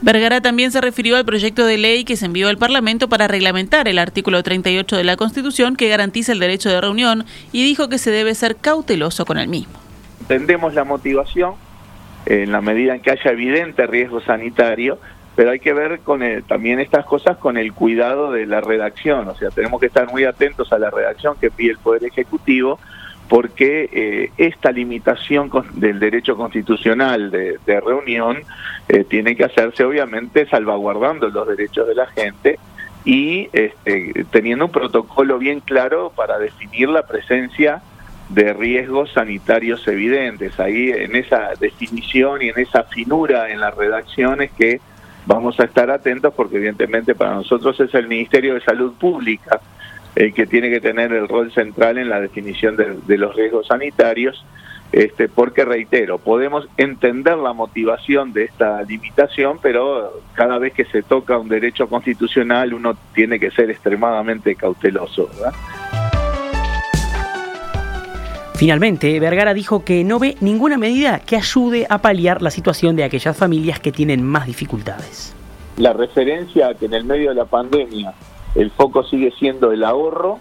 Vergara 0.00 0.40
también 0.40 0.72
se 0.72 0.80
refirió 0.80 1.16
al 1.16 1.26
proyecto 1.26 1.66
de 1.66 1.76
ley 1.76 2.04
que 2.04 2.16
se 2.16 2.24
envió 2.24 2.48
al 2.48 2.56
Parlamento 2.56 3.10
para 3.10 3.28
reglamentar 3.28 3.88
el 3.88 3.98
artículo 3.98 4.42
38 4.42 4.96
de 4.96 5.04
la 5.04 5.18
Constitución 5.18 5.76
que 5.76 5.90
garantiza 5.90 6.32
el 6.32 6.38
derecho 6.38 6.70
de 6.70 6.80
reunión 6.80 7.26
y 7.52 7.62
dijo 7.62 7.90
que 7.90 7.98
se 7.98 8.10
debe 8.10 8.34
ser 8.34 8.56
cauteloso 8.56 9.26
con 9.26 9.36
el 9.36 9.48
mismo. 9.48 9.74
Entendemos 10.22 10.72
la 10.72 10.84
motivación, 10.84 11.56
en 12.26 12.52
la 12.52 12.60
medida 12.60 12.94
en 12.94 13.00
que 13.00 13.10
haya 13.10 13.30
evidente 13.30 13.86
riesgo 13.86 14.20
sanitario, 14.20 14.98
pero 15.36 15.50
hay 15.50 15.58
que 15.58 15.72
ver 15.72 16.00
con 16.00 16.22
también 16.46 16.80
estas 16.80 17.04
cosas 17.04 17.36
con 17.38 17.56
el 17.56 17.72
cuidado 17.72 18.30
de 18.30 18.46
la 18.46 18.60
redacción, 18.60 19.28
o 19.28 19.34
sea, 19.34 19.50
tenemos 19.50 19.80
que 19.80 19.86
estar 19.86 20.10
muy 20.10 20.24
atentos 20.24 20.72
a 20.72 20.78
la 20.78 20.90
redacción 20.90 21.36
que 21.40 21.50
pide 21.50 21.72
el 21.72 21.78
Poder 21.78 22.04
Ejecutivo, 22.04 22.78
porque 23.28 23.88
eh, 23.92 24.30
esta 24.36 24.70
limitación 24.70 25.50
del 25.72 25.98
derecho 25.98 26.36
constitucional 26.36 27.30
de, 27.30 27.58
reunión 27.80 28.42
eh, 28.88 29.04
tiene 29.04 29.34
que 29.34 29.44
hacerse 29.44 29.84
obviamente 29.84 30.46
salvaguardando 30.46 31.28
los 31.28 31.48
derechos 31.48 31.88
de 31.88 31.94
la 31.94 32.06
gente 32.06 32.58
y 33.04 33.48
este, 33.52 34.24
teniendo 34.30 34.66
un 34.66 34.72
protocolo 34.72 35.38
bien 35.38 35.60
claro 35.60 36.12
para 36.14 36.38
definir 36.38 36.88
la 36.88 37.06
presencia 37.06 37.82
de 38.28 38.52
riesgos 38.52 39.12
sanitarios 39.12 39.86
evidentes. 39.86 40.58
Ahí 40.58 40.90
en 40.90 41.16
esa 41.16 41.50
definición 41.60 42.42
y 42.42 42.48
en 42.48 42.58
esa 42.58 42.84
finura 42.84 43.50
en 43.50 43.60
las 43.60 43.74
redacciones 43.74 44.50
que 44.52 44.80
vamos 45.26 45.58
a 45.60 45.64
estar 45.64 45.90
atentos 45.90 46.34
porque 46.34 46.56
evidentemente 46.56 47.14
para 47.14 47.34
nosotros 47.34 47.78
es 47.80 47.94
el 47.94 48.08
Ministerio 48.08 48.54
de 48.54 48.60
Salud 48.60 48.92
Pública 48.94 49.60
el 50.16 50.32
que 50.32 50.46
tiene 50.46 50.70
que 50.70 50.80
tener 50.80 51.12
el 51.12 51.28
rol 51.28 51.52
central 51.52 51.98
en 51.98 52.08
la 52.08 52.20
definición 52.20 52.76
de, 52.76 53.18
los 53.18 53.34
riesgos 53.34 53.66
sanitarios, 53.66 54.44
este, 54.92 55.28
porque 55.28 55.64
reitero, 55.64 56.18
podemos 56.18 56.68
entender 56.76 57.36
la 57.36 57.52
motivación 57.52 58.32
de 58.32 58.44
esta 58.44 58.80
limitación, 58.82 59.58
pero 59.60 60.12
cada 60.34 60.58
vez 60.58 60.72
que 60.72 60.84
se 60.84 61.02
toca 61.02 61.36
un 61.38 61.48
derecho 61.48 61.88
constitucional 61.88 62.74
uno 62.74 62.96
tiene 63.12 63.40
que 63.40 63.50
ser 63.50 63.70
extremadamente 63.70 64.54
cauteloso. 64.54 65.28
¿verdad? 65.34 66.03
Finalmente, 68.54 69.18
Vergara 69.18 69.52
dijo 69.52 69.84
que 69.84 70.04
no 70.04 70.20
ve 70.20 70.36
ninguna 70.40 70.78
medida 70.78 71.18
que 71.18 71.36
ayude 71.36 71.86
a 71.90 71.98
paliar 71.98 72.40
la 72.40 72.52
situación 72.52 72.94
de 72.94 73.02
aquellas 73.02 73.36
familias 73.36 73.80
que 73.80 73.90
tienen 73.90 74.22
más 74.22 74.46
dificultades. 74.46 75.34
La 75.76 75.92
referencia 75.92 76.68
a 76.68 76.74
que 76.74 76.86
en 76.86 76.94
el 76.94 77.04
medio 77.04 77.30
de 77.30 77.34
la 77.34 77.46
pandemia 77.46 78.14
el 78.54 78.70
foco 78.70 79.02
sigue 79.02 79.32
siendo 79.32 79.72
el 79.72 79.82
ahorro 79.82 80.38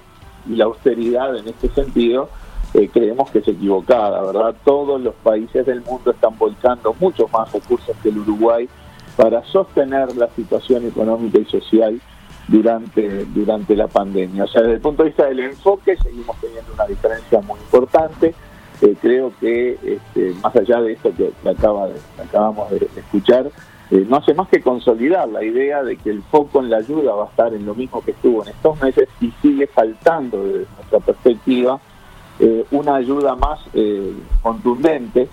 y 0.48 0.56
la 0.56 0.66
austeridad 0.66 1.36
en 1.36 1.48
este 1.48 1.70
sentido, 1.70 2.30
eh, 2.76 2.88
creemos 2.94 3.32
que 3.32 3.40
es 3.40 3.48
equivocada, 3.48 4.22
¿verdad? 4.22 4.56
Todos 4.64 5.02
los 5.02 5.16
países 5.16 5.66
del 5.66 5.82
mundo 5.82 6.12
están 6.12 6.38
volcando 6.38 6.96
muchos 7.00 7.32
más 7.32 7.52
recursos 7.52 7.96
que 8.04 8.10
el 8.10 8.20
Uruguay 8.20 8.70
para 9.16 9.44
sostener 9.46 10.16
la 10.16 10.30
situación 10.30 10.86
económica 10.86 11.40
y 11.40 11.46
social 11.46 12.00
durante, 12.48 13.26
durante 13.26 13.76
la 13.76 13.88
pandemia. 13.88 14.44
O 14.44 14.48
sea, 14.48 14.62
desde 14.62 14.76
el 14.76 14.82
punto 14.82 15.04
de 15.04 15.10
vista 15.10 15.26
del 15.26 15.40
enfoque 15.40 15.98
seguimos 15.98 16.36
teniendo 16.40 16.74
una 16.74 16.86
diferencia 16.86 17.42
muy 17.42 17.60
importante. 17.60 18.34
Eh, 18.82 18.96
creo 19.02 19.32
que 19.40 19.78
este, 19.82 20.34
más 20.42 20.56
allá 20.56 20.82
de 20.82 20.94
esto 20.94 21.12
que, 21.16 21.32
acaba 21.50 21.88
acabamos 22.22 22.70
de 22.72 22.90
escuchar, 22.98 23.50
eh, 23.92 24.06
no 24.08 24.18
hace 24.18 24.34
más 24.34 24.50
que 24.50 24.62
consolidar 24.62 25.30
la 25.30 25.44
idea 25.44 25.84
de 25.84 25.96
que 25.96 26.10
el 26.10 26.22
foco 26.24 26.60
en 26.60 26.70
la 26.70 26.78
ayuda 26.78 27.14
va 27.14 27.26
a 27.26 27.28
estar 27.28 27.54
en 27.54 27.66
lo 27.66 27.76
mismo 27.76 28.04
que 28.04 28.12
estuvo 28.12 28.44
en 28.44 28.50
estos 28.50 28.80
meses 28.82 29.08
y 29.22 29.32
sigue 29.42 29.68
faltando 29.68 30.44
desde 30.44 30.66
nuestra 30.76 31.00
perspectiva 31.00 31.80
eh, 32.40 32.66
una 32.72 32.96
ayuda 32.96 33.36
más 33.36 33.60
contundente 34.42 35.30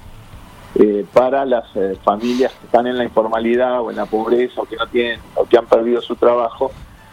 para 1.12 1.44
las 1.44 1.64
familias 2.04 2.52
que 2.52 2.66
están 2.66 2.86
en 2.86 2.96
la 2.96 3.02
informalidad 3.02 3.80
o 3.80 3.90
en 3.90 3.96
la 3.96 4.06
pobreza 4.06 4.62
o 4.62 4.64
que 4.64 4.76
no 4.76 4.86
tienen 4.86 5.20
o 5.34 5.44
que 5.44 5.58
han 5.58 5.66
perdido 5.66 6.00
su 6.00 6.14
trabajo 6.14 6.70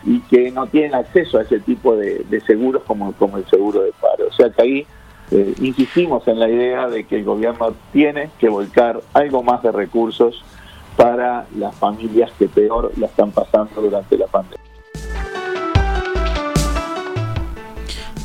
y 0.07 0.21
que 0.21 0.51
no 0.51 0.67
tienen 0.67 0.95
acceso 0.95 1.37
a 1.37 1.41
ese 1.41 1.59
tipo 1.59 1.95
de, 1.97 2.25
seguros 2.47 2.81
como, 2.87 3.11
como 3.13 3.37
el 3.37 3.45
seguro 3.47 3.83
de 3.83 3.91
paro. 3.99 4.29
O 4.29 4.31
sea 4.31 4.49
que 4.49 4.61
ahí 4.61 4.87
eh, 5.31 5.53
insistimos 5.59 6.25
en 6.29 6.39
la 6.39 6.49
idea 6.49 6.87
de 6.87 7.03
que 7.03 7.17
el 7.17 7.25
gobierno 7.25 7.73
tiene 7.91 8.29
que 8.39 8.47
volcar 8.47 9.01
algo 9.13 9.43
más 9.43 9.61
de 9.63 9.73
recursos 9.73 10.45
para 10.95 11.45
las 11.57 11.75
familias 11.75 12.31
que 12.39 12.47
peor 12.47 12.91
la 12.97 13.07
están 13.07 13.31
pasando 13.31 13.81
durante 13.81 14.17
la 14.17 14.27
pandemia. 14.27 14.56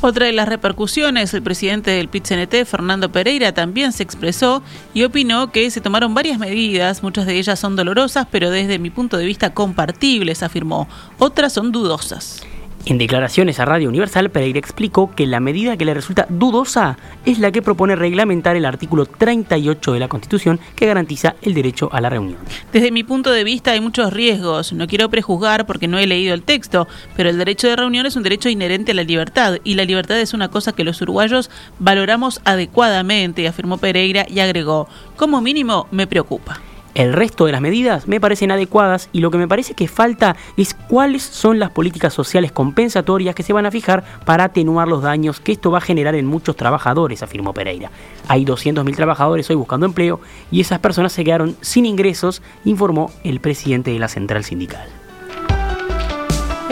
Otra 0.05 0.27
de 0.27 0.33
las 0.33 0.49
repercusiones, 0.49 1.33
el 1.33 1.43
presidente 1.43 1.93
del 1.93 2.09
pit 2.09 2.27
Fernando 2.67 3.13
Pereira, 3.13 3.55
también 3.55 3.93
se 3.93 4.03
expresó 4.03 4.61
y 4.95 5.05
opinó 5.05 5.53
que 5.53 5.71
se 5.71 5.81
tomaron 5.81 6.13
varias 6.13 6.41
medidas, 6.41 7.05
muchas 7.05 7.25
de 7.25 7.39
ellas 7.39 7.61
son 7.61 7.77
dolorosas, 7.77 8.27
pero 8.29 8.51
desde 8.51 8.81
mi 8.81 8.91
punto 8.91 9.17
de 9.17 9.25
vista 9.25 9.55
compartibles, 9.55 10.43
afirmó. 10.43 10.89
Otras 11.21 11.53
son 11.53 11.71
dudosas. 11.71 12.43
En 12.85 12.99
declaraciones 12.99 13.61
a 13.61 13.65
Radio 13.65 13.89
Universal, 13.89 14.31
Pereira 14.31 14.59
explicó 14.59 15.15
que 15.15 15.25
la 15.25 15.39
medida 15.39 15.77
que 15.77 15.85
le 15.85 15.95
resulta 15.95 16.27
dudosa 16.29 16.99
es 17.25 17.39
la 17.39 17.53
que 17.53 17.63
propone 17.63 17.95
reglamentar 17.95 18.57
el 18.57 18.65
artículo 18.65 19.07
38 19.07 19.93
de 19.93 20.01
la 20.01 20.09
Constitución 20.09 20.59
que 20.75 20.87
garantiza 20.87 21.37
el 21.43 21.55
derecho 21.55 21.89
a 21.93 22.01
la 22.01 22.11
reunión. 22.11 22.39
Desde 22.73 22.91
mi 22.91 23.05
punto 23.05 23.31
de 23.31 23.45
vista 23.45 23.71
hay 23.71 23.81
muchos 23.81 24.13
riesgos. 24.13 24.73
No 24.73 24.89
quiero 24.89 25.09
prejuzgar 25.11 25.65
porque 25.65 25.87
no 25.87 25.99
he 25.99 26.09
leído 26.09 26.35
el 26.35 26.43
texto, 26.43 26.89
pero 27.17 27.31
el 27.31 27.39
derecho 27.39 27.69
de 27.69 27.77
reunión 27.77 28.05
es 28.05 28.17
un 28.17 28.25
derecho 28.25 28.49
inherente 28.49 28.91
a 28.91 28.97
la 28.97 29.05
libertad 29.05 29.59
y 29.63 29.75
la 29.75 29.85
libertad 29.85 30.19
es 30.19 30.35
una 30.35 30.49
cosa 30.49 30.73
que 30.73 30.83
los 30.83 31.01
uruguayos 31.01 31.51
valoramos 31.79 32.41
adecuadamente, 32.45 33.47
afirmó 33.47 33.79
Pereira 33.79 34.27
y 34.29 34.41
agregó, 34.41 34.89
como 35.17 35.41
mínimo 35.41 35.87
me 35.93 36.09
preocupa. 36.09 36.61
El 36.95 37.15
resto 37.15 37.47
de 37.47 37.53
las 37.53 37.63
medidas 37.63 38.07
me 38.07 38.21
parecen 38.21 38.51
adecuadas 38.51 39.09
y 39.13 39.21
lo 39.21 39.31
que 39.31 39.39
me 39.39 39.49
parece 39.49 39.73
que 39.73 39.89
falta 39.89 40.37
es 40.59 40.75
cuáles 40.75 41.23
son 41.23 41.59
las 41.59 41.71
políticas 41.71 42.13
sociales 42.13 42.53
compensatorias 42.53 43.35
que 43.35 43.43
se 43.43 43.55
van 43.55 43.65
a 43.65 43.71
fijar 43.71 44.05
para 44.27 44.45
atenuar 44.45 44.89
los 44.89 45.03
daños 45.03 45.41
que 45.41 45.53
esto 45.53 45.71
va 45.71 45.79
a 45.79 45.83
generar 45.83 46.15
en 46.15 46.27
muchos 46.27 46.55
trabajadores, 46.55 47.23
afirmó 47.23 47.55
Pereira. 47.55 47.91
Hay 48.29 48.45
200.000 48.45 48.95
trabajadores 48.95 49.49
hoy 49.49 49.57
buscando 49.57 49.87
empleo 49.87 50.21
y 50.51 50.61
esas 50.61 50.81
personas 50.81 51.13
se 51.13 51.25
quedaron 51.25 51.57
sin 51.63 51.87
ingresos, 51.87 52.43
informó 52.65 53.11
el 53.25 53.41
presidente 53.41 53.91
de 53.91 53.99
la 53.99 54.09
central 54.09 54.45
sindical. 54.45 55.02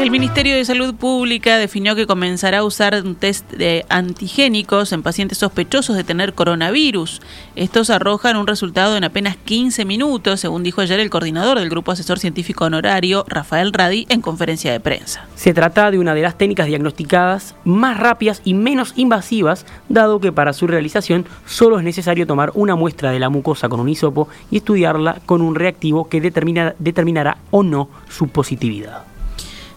El 0.01 0.11
Ministerio 0.11 0.57
de 0.57 0.65
Salud 0.65 0.95
Pública 0.95 1.59
definió 1.59 1.95
que 1.95 2.07
comenzará 2.07 2.61
a 2.61 2.65
usar 2.65 2.95
un 3.05 3.17
test 3.17 3.53
de 3.53 3.85
antigénicos 3.91 4.93
en 4.93 5.03
pacientes 5.03 5.37
sospechosos 5.37 5.95
de 5.95 6.05
tener 6.05 6.33
coronavirus. 6.33 7.21
Estos 7.55 7.91
arrojan 7.91 8.39
un 8.39 8.47
resultado 8.47 8.97
en 8.97 9.05
apenas 9.05 9.37
15 9.37 9.85
minutos, 9.85 10.41
según 10.41 10.63
dijo 10.63 10.81
ayer 10.81 11.01
el 11.01 11.11
coordinador 11.11 11.59
del 11.59 11.69
Grupo 11.69 11.93
Asesor 11.93 12.19
Científico 12.19 12.65
Honorario, 12.65 13.27
Rafael 13.29 13.75
Radi, 13.75 14.07
en 14.09 14.23
conferencia 14.23 14.73
de 14.73 14.81
prensa. 14.81 15.27
Se 15.35 15.53
trata 15.53 15.91
de 15.91 15.99
una 15.99 16.15
de 16.15 16.23
las 16.23 16.39
técnicas 16.39 16.67
diagnosticadas 16.67 17.55
más 17.65 17.99
rápidas 18.01 18.41
y 18.43 18.55
menos 18.55 18.95
invasivas, 18.97 19.67
dado 19.91 20.19
que 20.19 20.33
para 20.33 20.55
su 20.55 20.67
realización 20.67 21.27
solo 21.45 21.79
es 21.79 21.85
necesario 21.85 22.27
tomar 22.27 22.53
una 22.55 22.75
muestra 22.75 23.11
de 23.11 23.19
la 23.19 23.29
mucosa 23.29 23.69
con 23.69 23.81
un 23.81 23.89
hisopo 23.91 24.31
y 24.51 24.57
estudiarla 24.57 25.21
con 25.27 25.43
un 25.43 25.57
reactivo 25.57 26.09
que 26.09 26.23
determinará 26.23 27.37
o 27.51 27.63
no 27.63 27.91
su 28.09 28.29
positividad. 28.29 29.10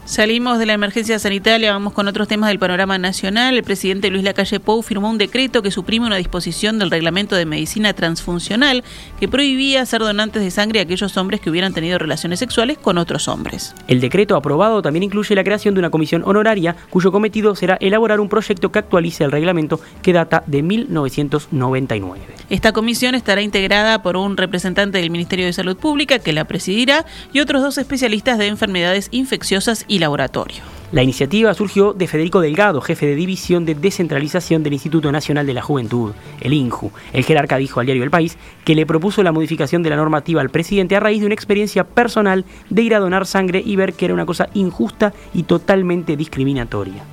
Salimos 0.05 0.59
de 0.59 0.65
la 0.65 0.73
emergencia 0.73 1.17
sanitaria, 1.17 1.71
vamos 1.71 1.93
con 1.93 2.09
otros 2.09 2.27
temas 2.27 2.49
del 2.49 2.59
panorama 2.59 2.97
nacional. 2.97 3.55
El 3.55 3.63
presidente 3.63 4.09
Luis 4.09 4.25
Lacalle 4.25 4.59
Pou 4.59 4.81
firmó 4.81 5.09
un 5.09 5.17
decreto 5.17 5.61
que 5.61 5.71
suprime 5.71 6.05
una 6.05 6.17
disposición 6.17 6.77
del 6.77 6.91
reglamento 6.91 7.37
de 7.37 7.45
medicina 7.45 7.93
transfuncional 7.93 8.83
que 9.17 9.29
prohibía 9.29 9.85
ser 9.85 10.01
donantes 10.01 10.43
de 10.43 10.51
sangre 10.51 10.81
a 10.81 10.83
aquellos 10.83 11.15
hombres 11.15 11.39
que 11.39 11.49
hubieran 11.49 11.73
tenido 11.73 11.97
relaciones 11.99 12.39
sexuales 12.39 12.77
con 12.77 12.97
otros 12.97 13.29
hombres. 13.29 13.73
El 13.87 14.01
decreto 14.01 14.35
aprobado 14.35 14.81
también 14.81 15.03
incluye 15.03 15.35
la 15.35 15.43
creación 15.45 15.73
de 15.73 15.79
una 15.79 15.89
comisión 15.89 16.21
honoraria 16.25 16.75
cuyo 16.89 17.13
cometido 17.13 17.55
será 17.55 17.77
elaborar 17.79 18.19
un 18.19 18.27
proyecto 18.27 18.73
que 18.73 18.79
actualice 18.79 19.23
el 19.23 19.31
reglamento 19.31 19.79
que 20.01 20.11
data 20.11 20.43
de 20.45 20.63
1999. 20.63 22.19
Esta 22.49 22.73
comisión 22.73 23.15
estará 23.15 23.41
integrada 23.41 24.03
por 24.03 24.17
un 24.17 24.35
representante 24.35 24.97
del 24.97 25.11
Ministerio 25.11 25.45
de 25.45 25.53
Salud 25.53 25.77
Pública 25.77 26.19
que 26.19 26.33
la 26.33 26.43
presidirá 26.43 27.05
y 27.31 27.39
otros 27.39 27.61
dos 27.61 27.77
especialistas 27.77 28.37
de 28.37 28.47
enfermedades 28.47 29.07
infecciosas 29.11 29.85
y 29.87 29.92
laboratorio. 29.99 30.73
La 30.93 31.01
iniciativa 31.01 31.51
surgió 31.55 31.93
de 31.93 32.05
Federico 32.05 32.39
Delgado, 32.39 32.79
jefe 32.79 33.07
de 33.07 33.15
división 33.15 33.65
de 33.65 33.73
descentralización 33.73 34.61
del 34.61 34.73
Instituto 34.73 35.11
Nacional 35.11 35.47
de 35.47 35.55
la 35.55 35.63
Juventud, 35.63 36.13
el 36.39 36.53
INJU. 36.53 36.91
El 37.13 37.23
jerarca 37.23 37.57
dijo 37.57 37.79
al 37.79 37.87
diario 37.87 38.03
El 38.03 38.11
País 38.11 38.37
que 38.63 38.75
le 38.75 38.85
propuso 38.85 39.23
la 39.23 39.31
modificación 39.31 39.81
de 39.81 39.89
la 39.89 39.95
normativa 39.95 40.39
al 40.39 40.51
presidente 40.51 40.95
a 40.95 40.99
raíz 40.99 41.21
de 41.21 41.25
una 41.25 41.33
experiencia 41.33 41.83
personal 41.83 42.45
de 42.69 42.83
ir 42.83 42.93
a 42.93 42.99
donar 42.99 43.25
sangre 43.25 43.63
y 43.65 43.75
ver 43.75 43.93
que 43.93 44.05
era 44.05 44.13
una 44.13 44.27
cosa 44.27 44.49
injusta 44.53 45.13
y 45.33 45.43
totalmente 45.43 46.15
discriminatoria. 46.15 47.03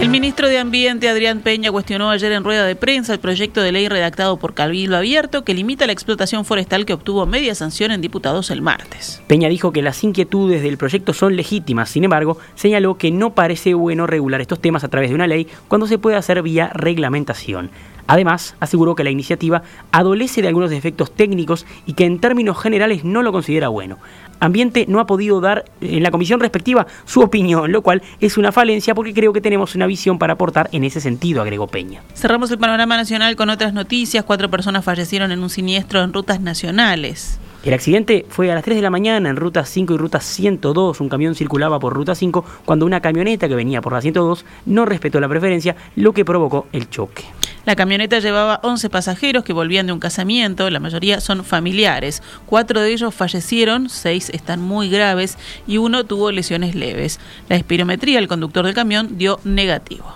El 0.00 0.08
ministro 0.08 0.48
de 0.48 0.58
Ambiente, 0.58 1.08
Adrián 1.08 1.40
Peña, 1.40 1.70
cuestionó 1.70 2.10
ayer 2.10 2.32
en 2.32 2.44
rueda 2.44 2.66
de 2.66 2.74
prensa 2.74 3.12
el 3.12 3.20
proyecto 3.20 3.60
de 3.60 3.72
ley 3.72 3.88
redactado 3.88 4.38
por 4.38 4.54
Cabildo 4.54 4.96
Abierto 4.96 5.44
que 5.44 5.54
limita 5.54 5.86
la 5.86 5.92
explotación 5.92 6.44
forestal 6.44 6.86
que 6.86 6.94
obtuvo 6.94 7.26
media 7.26 7.54
sanción 7.54 7.92
en 7.92 8.00
diputados 8.00 8.50
el 8.50 8.62
martes. 8.62 9.22
Peña 9.26 9.48
dijo 9.48 9.72
que 9.72 9.82
las 9.82 10.02
inquietudes 10.02 10.62
del 10.62 10.78
proyecto 10.78 11.12
son 11.12 11.36
legítimas, 11.36 11.90
sin 11.90 12.04
embargo, 12.04 12.38
señaló 12.54 12.96
que 12.96 13.10
no 13.10 13.34
parece 13.34 13.74
bueno 13.74 14.06
regular 14.06 14.40
estos 14.40 14.60
temas 14.60 14.82
a 14.82 14.88
través 14.88 15.10
de 15.10 15.14
una 15.14 15.26
ley 15.26 15.46
cuando 15.68 15.86
se 15.86 15.98
puede 15.98 16.16
hacer 16.16 16.42
vía 16.42 16.70
reglamentación. 16.74 17.70
Además, 18.06 18.56
aseguró 18.60 18.94
que 18.94 19.04
la 19.04 19.10
iniciativa 19.10 19.62
adolece 19.90 20.42
de 20.42 20.48
algunos 20.48 20.70
defectos 20.70 21.12
técnicos 21.14 21.66
y 21.86 21.94
que 21.94 22.04
en 22.04 22.18
términos 22.18 22.60
generales 22.60 23.04
no 23.04 23.22
lo 23.22 23.32
considera 23.32 23.68
bueno. 23.68 23.98
Ambiente 24.40 24.86
no 24.88 24.98
ha 24.98 25.06
podido 25.06 25.40
dar 25.40 25.64
en 25.80 26.02
la 26.02 26.10
comisión 26.10 26.40
respectiva 26.40 26.86
su 27.04 27.20
opinión, 27.20 27.70
lo 27.70 27.82
cual 27.82 28.02
es 28.20 28.36
una 28.38 28.50
falencia 28.50 28.94
porque 28.94 29.14
creo 29.14 29.32
que 29.32 29.40
tenemos 29.40 29.76
una 29.76 29.86
visión 29.86 30.18
para 30.18 30.32
aportar 30.32 30.68
en 30.72 30.82
ese 30.82 31.00
sentido, 31.00 31.42
agregó 31.42 31.68
Peña. 31.68 32.02
Cerramos 32.14 32.50
el 32.50 32.58
panorama 32.58 32.96
nacional 32.96 33.36
con 33.36 33.50
otras 33.50 33.72
noticias. 33.72 34.24
Cuatro 34.24 34.50
personas 34.50 34.84
fallecieron 34.84 35.30
en 35.30 35.40
un 35.40 35.50
siniestro 35.50 36.02
en 36.02 36.12
rutas 36.12 36.40
nacionales. 36.40 37.38
El 37.64 37.74
accidente 37.74 38.26
fue 38.28 38.50
a 38.50 38.56
las 38.56 38.64
3 38.64 38.76
de 38.76 38.82
la 38.82 38.90
mañana 38.90 39.30
en 39.30 39.36
ruta 39.36 39.64
5 39.64 39.94
y 39.94 39.96
ruta 39.96 40.18
102. 40.18 41.00
Un 41.00 41.08
camión 41.08 41.36
circulaba 41.36 41.78
por 41.78 41.94
ruta 41.94 42.16
5 42.16 42.44
cuando 42.64 42.84
una 42.84 43.00
camioneta 43.00 43.46
que 43.46 43.54
venía 43.54 43.80
por 43.80 43.92
la 43.92 44.00
102 44.00 44.44
no 44.66 44.84
respetó 44.84 45.20
la 45.20 45.28
preferencia, 45.28 45.76
lo 45.94 46.12
que 46.12 46.24
provocó 46.24 46.66
el 46.72 46.90
choque. 46.90 47.22
La 47.64 47.76
camioneta 47.76 48.18
llevaba 48.18 48.58
11 48.64 48.90
pasajeros 48.90 49.44
que 49.44 49.52
volvían 49.52 49.86
de 49.86 49.92
un 49.92 50.00
casamiento, 50.00 50.68
la 50.70 50.80
mayoría 50.80 51.20
son 51.20 51.44
familiares. 51.44 52.20
Cuatro 52.46 52.80
de 52.80 52.92
ellos 52.92 53.14
fallecieron, 53.14 53.88
seis 53.88 54.30
están 54.30 54.60
muy 54.60 54.88
graves 54.90 55.38
y 55.68 55.78
uno 55.78 56.04
tuvo 56.04 56.32
lesiones 56.32 56.74
leves. 56.74 57.20
La 57.48 57.54
espirometría 57.54 58.18
del 58.18 58.26
conductor 58.26 58.64
del 58.64 58.74
camión 58.74 59.16
dio 59.16 59.38
negativo. 59.44 60.12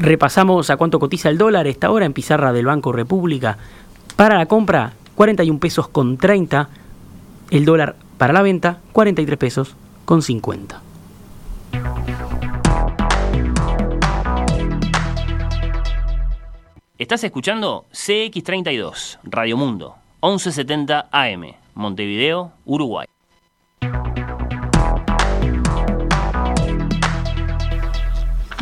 Repasamos 0.00 0.70
a 0.70 0.76
cuánto 0.76 1.00
cotiza 1.00 1.28
el 1.28 1.38
dólar 1.38 1.66
esta 1.66 1.90
hora 1.90 2.06
en 2.06 2.12
pizarra 2.12 2.52
del 2.52 2.66
Banco 2.66 2.92
República. 2.92 3.58
Para 4.18 4.36
la 4.36 4.46
compra, 4.46 4.94
41 5.14 5.60
pesos 5.60 5.86
con 5.86 6.18
30. 6.18 6.68
El 7.52 7.64
dólar 7.64 7.94
para 8.16 8.32
la 8.32 8.42
venta, 8.42 8.80
43 8.90 9.38
pesos 9.38 9.76
con 10.04 10.22
50. 10.22 10.82
Estás 16.98 17.22
escuchando 17.22 17.86
CX32, 17.92 19.20
Radio 19.22 19.56
Mundo, 19.56 19.94
1170 20.20 21.10
AM, 21.12 21.54
Montevideo, 21.76 22.50
Uruguay. 22.64 23.06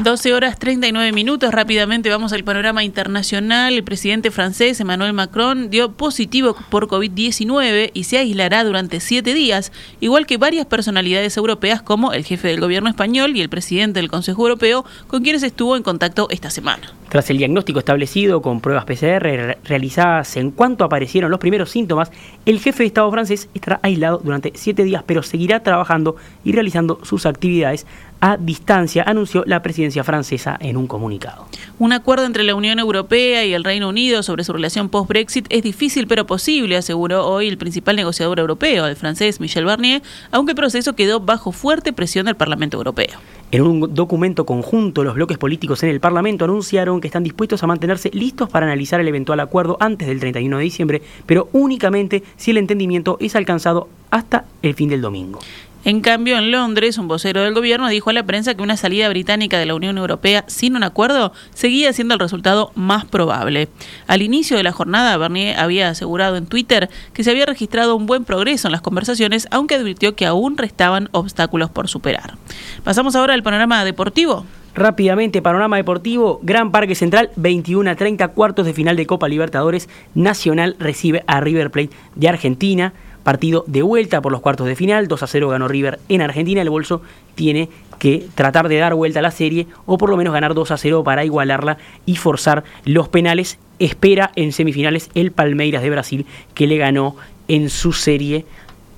12 0.07 0.35
horas 0.35 0.57
39 0.61 1.11
minutos. 1.11 1.51
Rápidamente 1.51 2.11
vamos 2.11 2.33
al 2.33 2.45
panorama 2.45 2.85
internacional. 2.85 3.75
El 3.75 3.83
presidente 3.83 4.31
francés 4.31 4.79
Emmanuel 4.79 5.13
Macron 5.13 5.69
dio 5.69 5.95
positivo 5.95 6.55
por 6.71 6.87
COVID-19 6.87 7.91
y 7.93 8.05
se 8.05 8.19
aislará 8.19 8.63
durante 8.63 9.01
siete 9.01 9.35
días, 9.35 9.73
igual 9.99 10.25
que 10.25 10.37
varias 10.37 10.67
personalidades 10.67 11.37
europeas 11.37 11.83
como 11.83 12.13
el 12.13 12.25
jefe 12.25 12.47
del 12.47 12.61
gobierno 12.61 12.89
español 12.89 13.37
y 13.37 13.41
el 13.41 13.49
presidente 13.49 13.99
del 13.99 14.09
Consejo 14.09 14.43
Europeo, 14.43 14.85
con 15.09 15.25
quienes 15.25 15.43
estuvo 15.43 15.77
en 15.77 15.83
contacto 15.83 16.29
esta 16.31 16.51
semana. 16.51 16.93
Tras 17.09 17.29
el 17.31 17.39
diagnóstico 17.39 17.81
establecido 17.81 18.43
con 18.43 18.61
pruebas 18.61 18.85
PCR 18.85 19.59
realizadas 19.65 20.37
en 20.37 20.53
cuanto 20.53 20.85
aparecieron 20.85 21.33
los 21.33 21.41
primeros 21.41 21.71
síntomas, 21.71 22.13
el 22.45 22.61
jefe 22.61 22.85
de 22.85 22.89
Estado 22.89 23.11
francés 23.11 23.49
estará 23.55 23.81
aislado 23.83 24.21
durante 24.23 24.53
siete 24.55 24.85
días, 24.85 25.03
pero 25.05 25.25
seguirá 25.25 25.65
trabajando 25.65 26.15
y 26.45 26.53
realizando 26.53 27.01
sus 27.03 27.27
actividades 27.27 27.87
a 28.20 28.37
distancia, 28.37 29.02
anunció 29.06 29.44
la 29.46 29.62
presidencia 29.62 30.04
francesa 30.04 30.56
en 30.61 30.76
un 30.76 30.87
comunicado. 30.87 31.46
Un 31.78 31.92
acuerdo 31.92 32.25
entre 32.25 32.44
la 32.44 32.54
Unión 32.54 32.78
Europea 32.78 33.44
y 33.44 33.52
el 33.52 33.64
Reino 33.64 33.88
Unido 33.88 34.23
sobre 34.23 34.44
su 34.44 34.52
relación 34.52 34.88
post-Brexit 34.88 35.46
es 35.50 35.62
difícil 35.62 36.06
pero 36.06 36.26
posible, 36.26 36.76
aseguró 36.76 37.26
hoy 37.26 37.49
el 37.49 37.58
principal 37.58 37.96
negociador 37.96 38.38
europeo, 38.38 38.87
el 38.87 38.96
francés 38.96 39.40
Michel 39.40 39.64
Barnier, 39.64 40.02
aunque 40.30 40.52
el 40.52 40.56
proceso 40.56 40.94
quedó 40.94 41.20
bajo 41.20 41.52
fuerte 41.52 41.92
presión 41.92 42.26
del 42.26 42.37
Parlamento 42.37 42.76
Europeo. 42.76 43.18
En 43.52 43.62
un 43.62 43.94
documento 43.94 44.44
conjunto, 44.44 45.04
los 45.04 45.14
bloques 45.14 45.38
políticos 45.38 45.82
en 45.85 45.90
el 45.90 46.00
Parlamento 46.00 46.44
anunciaron 46.44 47.00
que 47.00 47.06
están 47.06 47.23
dispuestos 47.23 47.62
a 47.62 47.68
mantenerse 47.68 48.11
listos 48.12 48.49
para 48.49 48.66
analizar 48.66 49.00
el 49.00 49.06
eventual 49.06 49.38
acuerdo 49.38 49.76
antes 49.78 50.08
del 50.08 50.18
31 50.18 50.58
de 50.58 50.64
diciembre, 50.64 51.02
pero 51.26 51.49
únicamente 51.52 52.25
si 52.37 52.50
el 52.50 52.56
entendimiento 52.56 53.18
es 53.20 53.37
alcanzado 53.37 53.88
hasta 54.11 54.46
el 54.62 54.75
fin 54.75 54.88
del 54.88 55.00
domingo. 55.00 55.38
En 55.87 56.00
cambio, 56.00 56.37
en 56.37 56.50
Londres, 56.50 56.99
un 56.99 57.07
vocero 57.07 57.43
del 57.43 57.55
gobierno 57.55 57.88
dijo 57.88 58.11
a 58.11 58.12
la 58.12 58.25
prensa 58.25 58.55
que 58.55 58.62
una 58.64 58.76
salida 58.76 59.09
británica 59.09 59.57
de 59.57 59.66
la 59.66 59.76
Unión 59.76 59.99
Europea 59.99 60.43
sin 60.49 60.75
un 60.75 60.83
acuerdo 60.83 61.33
seguía 61.55 61.93
siendo 61.93 62.14
el 62.14 62.19
resultado 62.19 62.73
más 62.75 63.05
probable. 63.05 63.69
Al 64.09 64.21
inicio 64.21 64.57
de 64.57 64.64
la 64.64 64.73
jornada, 64.73 65.16
Bernier 65.16 65.57
había 65.57 65.88
asegurado 65.88 66.35
en 66.38 66.47
Twitter 66.47 66.90
que 67.12 67.23
se 67.23 67.31
había 67.31 67.47
registrado 67.47 67.95
un 67.95 68.07
buen 68.07 68.25
progreso 68.25 68.66
en 68.66 68.73
las 68.73 68.81
conversaciones, 68.81 69.47
aunque 69.52 69.76
advirtió 69.76 70.16
que 70.16 70.26
aún 70.26 70.59
restaban 70.59 71.09
obstáculos 71.12 71.71
por 71.71 71.87
superar. 71.87 72.35
Pasamos 72.83 73.14
ahora 73.14 73.35
al 73.35 73.45
panorama 73.45 73.85
deportivo. 73.85 74.45
Rápidamente, 74.75 75.40
panorama 75.40 75.76
deportivo, 75.76 76.40
Gran 76.43 76.73
Parque 76.73 76.97
Central, 76.97 77.31
21 77.37 77.88
a 77.88 77.95
30, 77.95 78.26
cuartos 78.28 78.66
de 78.66 78.75
final 78.75 78.97
de 78.97 79.07
Copa 79.07 79.28
Libertadores, 79.28 79.88
Nacional 80.16 80.75
recibe 80.81 81.23
a 81.28 81.40
River 81.40 81.71
Plate 81.71 81.97
de 82.16 82.28
Argentina. 82.28 82.93
Partido 83.26 83.64
de 83.66 83.83
vuelta 83.83 84.23
por 84.23 84.30
los 84.30 84.40
cuartos 84.40 84.68
de 84.68 84.76
final, 84.76 85.09
2 85.09 85.21
a 85.21 85.26
0 85.26 85.49
ganó 85.49 85.66
River 85.66 85.99
en 86.09 86.23
Argentina, 86.23 86.62
el 86.62 86.71
bolso 86.71 87.02
tiene 87.35 87.68
que 87.99 88.25
tratar 88.37 88.68
de 88.68 88.76
dar 88.76 88.95
vuelta 88.95 89.18
a 89.18 89.23
la 89.23 89.33
serie 89.33 89.66
o 89.85 89.99
por 89.99 90.11
lo 90.11 90.16
menos 90.16 90.33
ganar 90.33 90.54
2 90.54 90.71
a 90.71 90.76
0 90.76 91.02
para 91.02 91.25
igualarla 91.25 91.76
y 92.04 92.14
forzar 92.14 92.62
los 92.85 93.09
penales. 93.09 93.59
Espera 93.80 94.30
en 94.37 94.52
semifinales 94.52 95.11
el 95.16 95.33
Palmeiras 95.33 95.83
de 95.83 95.90
Brasil 95.90 96.26
que 96.54 96.68
le 96.68 96.76
ganó 96.76 97.16
en 97.49 97.68
su 97.68 97.92
serie 97.92 98.47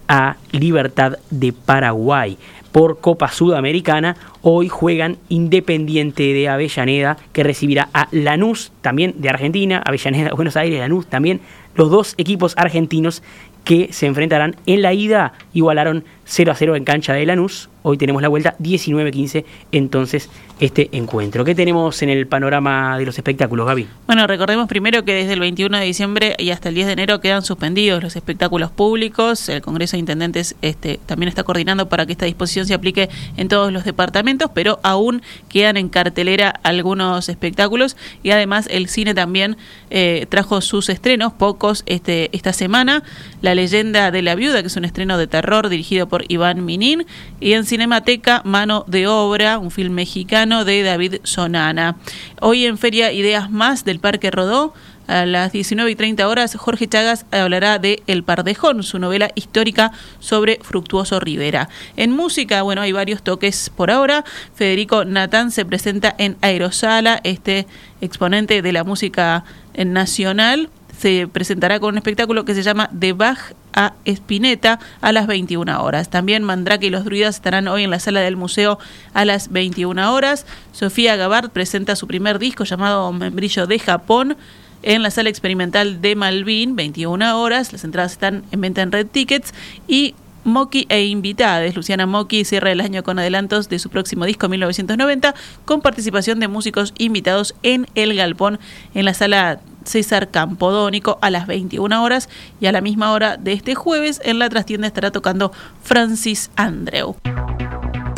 a 0.09 0.37
Libertad 0.53 1.17
de 1.31 1.55
Paraguay. 1.55 2.37
Por 2.71 3.01
Copa 3.01 3.29
Sudamericana, 3.29 4.15
hoy 4.43 4.69
juegan 4.69 5.17
Independiente 5.31 6.35
de 6.35 6.51
Avellaneda, 6.51 7.17
que 7.33 7.45
recibirá 7.45 7.89
a 7.95 8.09
Lanús, 8.11 8.73
también 8.83 9.15
de 9.17 9.31
Argentina, 9.31 9.83
Avellaneda, 9.83 10.31
Buenos 10.37 10.59
Aires, 10.59 10.81
Lanús, 10.81 11.07
también 11.07 11.41
los 11.77 11.91
dos 11.91 12.15
equipos 12.19 12.55
argentinos 12.59 13.23
que 13.69 13.93
se 13.93 14.07
enfrentarán 14.07 14.57
en 14.65 14.81
la 14.81 14.95
ida, 14.95 15.35
igualaron 15.53 16.03
0 16.25 16.53
a 16.53 16.55
0 16.55 16.75
en 16.75 16.85
cancha 16.85 17.13
de 17.13 17.27
Lanús. 17.27 17.69
Hoy 17.89 17.97
tenemos 17.97 18.21
la 18.21 18.29
vuelta 18.29 18.55
19-15, 18.59 19.47
entonces 19.73 20.29
este 20.61 20.91
encuentro. 20.93 21.43
¿Qué 21.43 21.55
tenemos 21.55 22.03
en 22.03 22.11
el 22.11 22.27
panorama 22.27 22.99
de 22.99 23.07
los 23.07 23.17
espectáculos, 23.17 23.67
Gaby? 23.67 23.87
Bueno, 24.07 24.27
recordemos 24.27 24.69
primero 24.69 25.07
que 25.07 25.15
desde 25.15 25.33
el 25.33 25.41
21 25.41 25.79
de 25.79 25.85
diciembre 25.87 26.35
y 26.39 26.51
hasta 26.51 26.69
el 26.69 26.75
10 26.75 26.89
de 26.89 26.93
enero 26.93 27.21
quedan 27.21 27.43
suspendidos 27.43 28.03
los 28.03 28.15
espectáculos 28.15 28.71
públicos. 28.71 29.49
El 29.49 29.63
Congreso 29.63 29.97
de 29.97 30.01
Intendentes 30.01 30.55
este, 30.61 31.01
también 31.07 31.29
está 31.29 31.45
coordinando 31.45 31.89
para 31.89 32.05
que 32.05 32.13
esta 32.13 32.27
disposición 32.27 32.67
se 32.67 32.75
aplique 32.75 33.09
en 33.39 33.49
todos 33.49 33.73
los 33.73 33.85
departamentos, 33.85 34.51
pero 34.53 34.81
aún 34.83 35.23
quedan 35.49 35.79
en 35.79 35.89
cartelera 35.89 36.61
algunos 36.65 37.31
espectáculos 37.31 37.97
y 38.23 38.33
además 38.33 38.69
el 38.71 38.89
cine 38.89 39.15
también 39.15 39.57
eh, 39.89 40.27
trajo 40.29 40.61
sus 40.61 40.91
estrenos, 40.91 41.33
pocos 41.33 41.85
este, 41.87 42.29
esta 42.37 42.53
semana. 42.53 43.03
La 43.41 43.55
leyenda 43.55 44.11
de 44.11 44.21
la 44.21 44.35
viuda, 44.35 44.61
que 44.61 44.67
es 44.67 44.77
un 44.77 44.85
estreno 44.85 45.17
de 45.17 45.27
terror 45.27 45.71
dirigido 45.71 46.09
por 46.09 46.25
Iván 46.29 46.67
Minin, 46.67 47.07
y 47.41 47.53
en 47.53 47.65
Cinemateca 47.79 48.43
Mano 48.45 48.85
de 48.89 49.07
Obra, 49.07 49.61
un 49.61 49.71
film 49.71 49.93
mexicano 49.93 50.65
de 50.65 50.83
David 50.83 51.19
Sonana. 51.23 51.95
Hoy 52.41 52.67
en 52.67 52.77
Feria 52.77 53.13
Ideas 53.13 53.53
Más 53.53 53.85
del 53.85 54.01
Parque 54.01 54.33
Rodó, 54.33 54.75
a 55.07 55.25
las 55.25 55.53
19 55.53 55.89
y 55.89 55.95
30 55.95 56.27
horas, 56.27 56.57
Jorge 56.57 56.89
Chagas 56.89 57.25
hablará 57.31 57.79
de 57.79 58.03
El 58.09 58.25
Pardejón, 58.25 58.83
su 58.83 58.99
novela 58.99 59.31
histórica 59.37 59.93
sobre 60.19 60.59
Fructuoso 60.61 61.21
Rivera. 61.21 61.69
En 61.97 62.11
música, 62.11 62.63
bueno, 62.63 62.81
hay 62.81 62.91
varios 62.91 63.23
toques 63.23 63.71
por 63.71 63.93
ahora. 63.93 64.25
Federico 64.57 65.05
Natán 65.05 65.53
se 65.53 65.65
presenta 65.65 66.13
en 66.19 66.37
Aerosala, 66.41 67.21
este 67.23 67.69
exponente 68.01 68.61
de 68.61 68.73
la 68.73 68.83
música 68.83 69.45
nacional 69.77 70.69
se 70.99 71.29
presentará 71.29 71.79
con 71.81 71.95
un 71.95 71.99
espectáculo 71.99 72.45
que 72.45 72.55
se 72.55 72.63
llama 72.63 72.89
De 72.93 73.13
Bach 73.13 73.39
a 73.73 73.95
Espineta 74.05 74.81
a 75.01 75.13
las 75.13 75.27
21 75.27 75.83
horas. 75.83 76.11
También 76.11 76.43
Mandrake 76.43 76.87
y 76.87 76.91
los 76.91 77.05
druidas 77.05 77.37
estarán 77.37 77.69
hoy 77.69 77.85
en 77.85 77.91
la 77.91 78.01
sala 78.01 78.21
del 78.21 78.37
museo 78.37 78.79
a 79.15 79.25
las 79.25 79.53
21 79.53 80.13
horas. 80.13 80.47
Sofía 80.73 81.17
Gabard 81.17 81.51
presenta 81.51 81.95
su 81.95 82.09
primer 82.09 82.39
disco 82.39 82.65
llamado 82.65 83.13
Membrillo 83.13 83.67
de 83.67 83.79
Japón 83.79 84.37
en 84.83 85.03
la 85.03 85.11
sala 85.11 85.29
experimental 85.29 86.01
de 86.01 86.17
Malvin, 86.17 86.75
21 86.75 87.41
horas. 87.41 87.73
Las 87.73 87.85
entradas 87.85 88.13
están 88.13 88.45
en 88.51 88.61
venta 88.61 88.83
en 88.83 88.91
Red 88.91 89.07
Tickets 89.07 89.55
y 89.87 90.15
Moki 90.49 90.87
e 90.89 91.05
invitadas. 91.05 91.77
Luciana 91.77 92.07
Moki 92.07 92.45
cierra 92.45 92.73
el 92.73 92.81
año 92.81 93.03
con 93.03 93.19
adelantos 93.19 93.69
de 93.69 93.79
su 93.79 93.91
próximo 93.91 94.25
disco 94.25 94.49
1990 94.49 95.35
con 95.65 95.81
participación 95.81 96.41
de 96.41 96.49
músicos 96.49 96.95
invitados 96.99 97.55
en 97.63 97.87
El 97.95 98.15
Galpón 98.17 98.59
en 98.95 99.05
la 99.05 99.15
sala 99.15 99.61
César 99.85 100.31
Campodónico 100.31 101.19
a 101.23 101.31
las 101.31 101.47
21 101.47 102.03
horas 102.03 102.29
y 102.61 102.67
a 102.67 102.73
la 102.73 102.81
misma 102.81 103.13
hora 103.13 103.37
de 103.37 103.53
este 103.53 103.75
jueves 103.75 104.21
en 104.25 104.39
la 104.39 104.49
trastienda 104.49 104.87
estará 104.87 105.11
tocando 105.11 105.53
Francis 105.83 106.51
Andreu. 106.57 107.17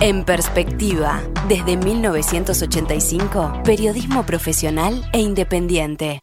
En 0.01 0.25
perspectiva, 0.25 1.21
desde 1.47 1.77
1985, 1.77 3.61
periodismo 3.65 4.25
profesional 4.25 5.05
e 5.13 5.21
independiente. 5.21 6.19